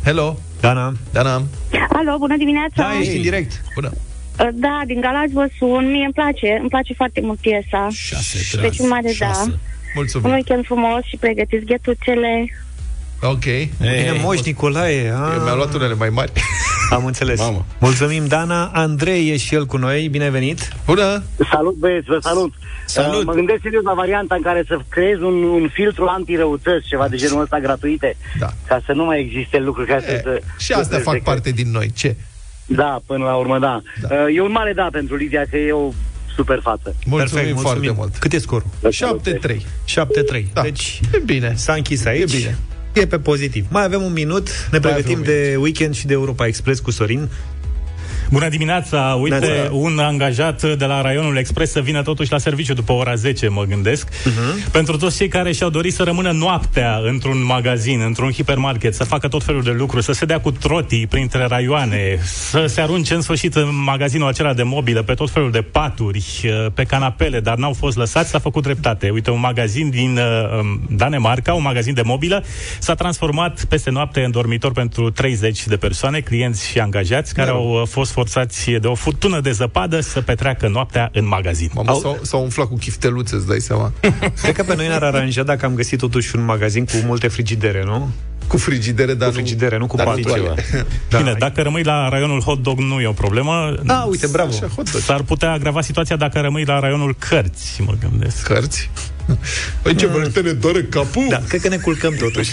[0.04, 0.38] Hello.
[0.60, 0.92] Dana.
[1.12, 1.30] Dana.
[1.92, 2.72] Alo, bună dimineața!
[2.76, 3.62] Da, ești în direct.
[3.74, 3.90] Bună.
[4.40, 7.88] Uh, Da, din Galați vă sun, mie îmi place, îmi place foarte mult piesa.
[7.90, 9.30] 6 Deci un mare da.
[9.44, 9.54] Un
[9.94, 10.30] Mulțumim.
[10.32, 12.44] weekend frumos și pregătiți ghetuțele.
[13.22, 13.44] Ok.
[13.80, 15.10] Bine, Moș Nicolae.
[15.14, 16.32] A, Eu mi-am luat unele mai mari.
[16.90, 17.38] Am înțeles.
[17.38, 17.64] Mamă.
[17.78, 18.64] Mulțumim, Dana.
[18.66, 20.08] Andrei e și el cu noi.
[20.08, 20.68] Bine venit.
[20.86, 21.22] Bună.
[21.50, 22.52] Salut băieți, vă salut.
[22.86, 23.18] Salut.
[23.18, 27.08] Uh, mă gândesc serios la varianta în care să creezi un, un filtru antirăutăți, ceva
[27.08, 28.46] de genul ăsta gratuite, Da.
[28.66, 30.40] ca să nu mai existe lucruri care E, să...
[30.58, 31.90] și astea să- fac să- parte din noi.
[31.96, 32.16] Ce?
[32.76, 33.82] Da, până la urmă, da.
[34.00, 34.14] Da.
[34.14, 35.92] Uh, E un mare da pentru Lidia, că e o
[36.34, 36.94] super față.
[37.06, 38.16] Mulțumim foarte mult.
[38.16, 38.66] Cât e scorul?
[39.50, 39.56] 7-3.
[39.56, 40.44] 7-3.
[40.52, 40.62] Da.
[40.62, 41.52] Deci E bine.
[41.56, 42.32] s-a închis aici.
[42.32, 42.58] E bine.
[42.92, 43.66] E pe pozitiv.
[43.70, 44.48] Mai avem un minut.
[44.48, 47.28] Ne Mai pregătim avem un de weekend și de Europa Express cu Sorin.
[48.30, 49.18] Bună dimineața!
[49.20, 49.84] Uite, Bună.
[49.84, 53.64] un angajat de la Raionul Express să vină totuși la serviciu după ora 10, mă
[53.64, 54.08] gândesc.
[54.08, 54.70] Uh-huh.
[54.72, 59.28] Pentru toți cei care și-au dorit să rămână noaptea într-un magazin, într-un hipermarket, să facă
[59.28, 63.20] tot felul de lucruri, să se dea cu trotii printre raioane, să se arunce în
[63.20, 67.72] sfârșit în magazinul acela de mobilă, pe tot felul de paturi, pe canapele, dar n-au
[67.72, 69.10] fost lăsați, s-a făcut dreptate.
[69.10, 72.44] Uite, un magazin din uh, Danemarca, un magazin de mobilă,
[72.78, 77.80] s-a transformat peste noapte în dormitor pentru 30 de persoane, clienți și angajați, care au
[77.80, 81.70] uh, fost forțați de o furtună de zăpadă să petreacă noaptea în magazin.
[81.74, 83.92] Mamă, s-au, s-au umflat cu chifteluțe, îți dai seama.
[84.42, 87.84] Cred că pe noi ne-ar aranja dacă am găsit totuși un magazin cu multe frigidere,
[87.84, 88.10] nu?
[88.50, 90.40] Cu frigidere, dar Cu frigidere, nu cu dar nu paturi.
[90.40, 90.64] toale.
[91.08, 91.18] Da.
[91.18, 93.74] Bine, dacă rămâi la raionul hot dog nu e o problemă.
[93.82, 94.50] Da, uite, bravo.
[94.54, 95.00] Așa, hot dog.
[95.00, 98.42] S-ar putea agrava situația dacă rămâi la raionul cărți, mă gândesc.
[98.46, 98.90] Cărți?
[99.82, 101.26] Păi ce vrei să ne doare capul?
[101.28, 102.50] Da, cred că ne culcăm totuși.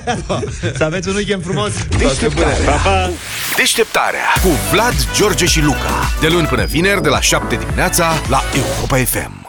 [0.76, 1.70] Să aveți un weekend frumos.
[1.98, 2.56] Deșteptarea.
[2.64, 3.10] Pa, pa!
[3.56, 6.10] Deșteptarea cu Vlad, George și Luca.
[6.20, 9.41] De luni până vineri, de la 7 dimineața, la Europa FM.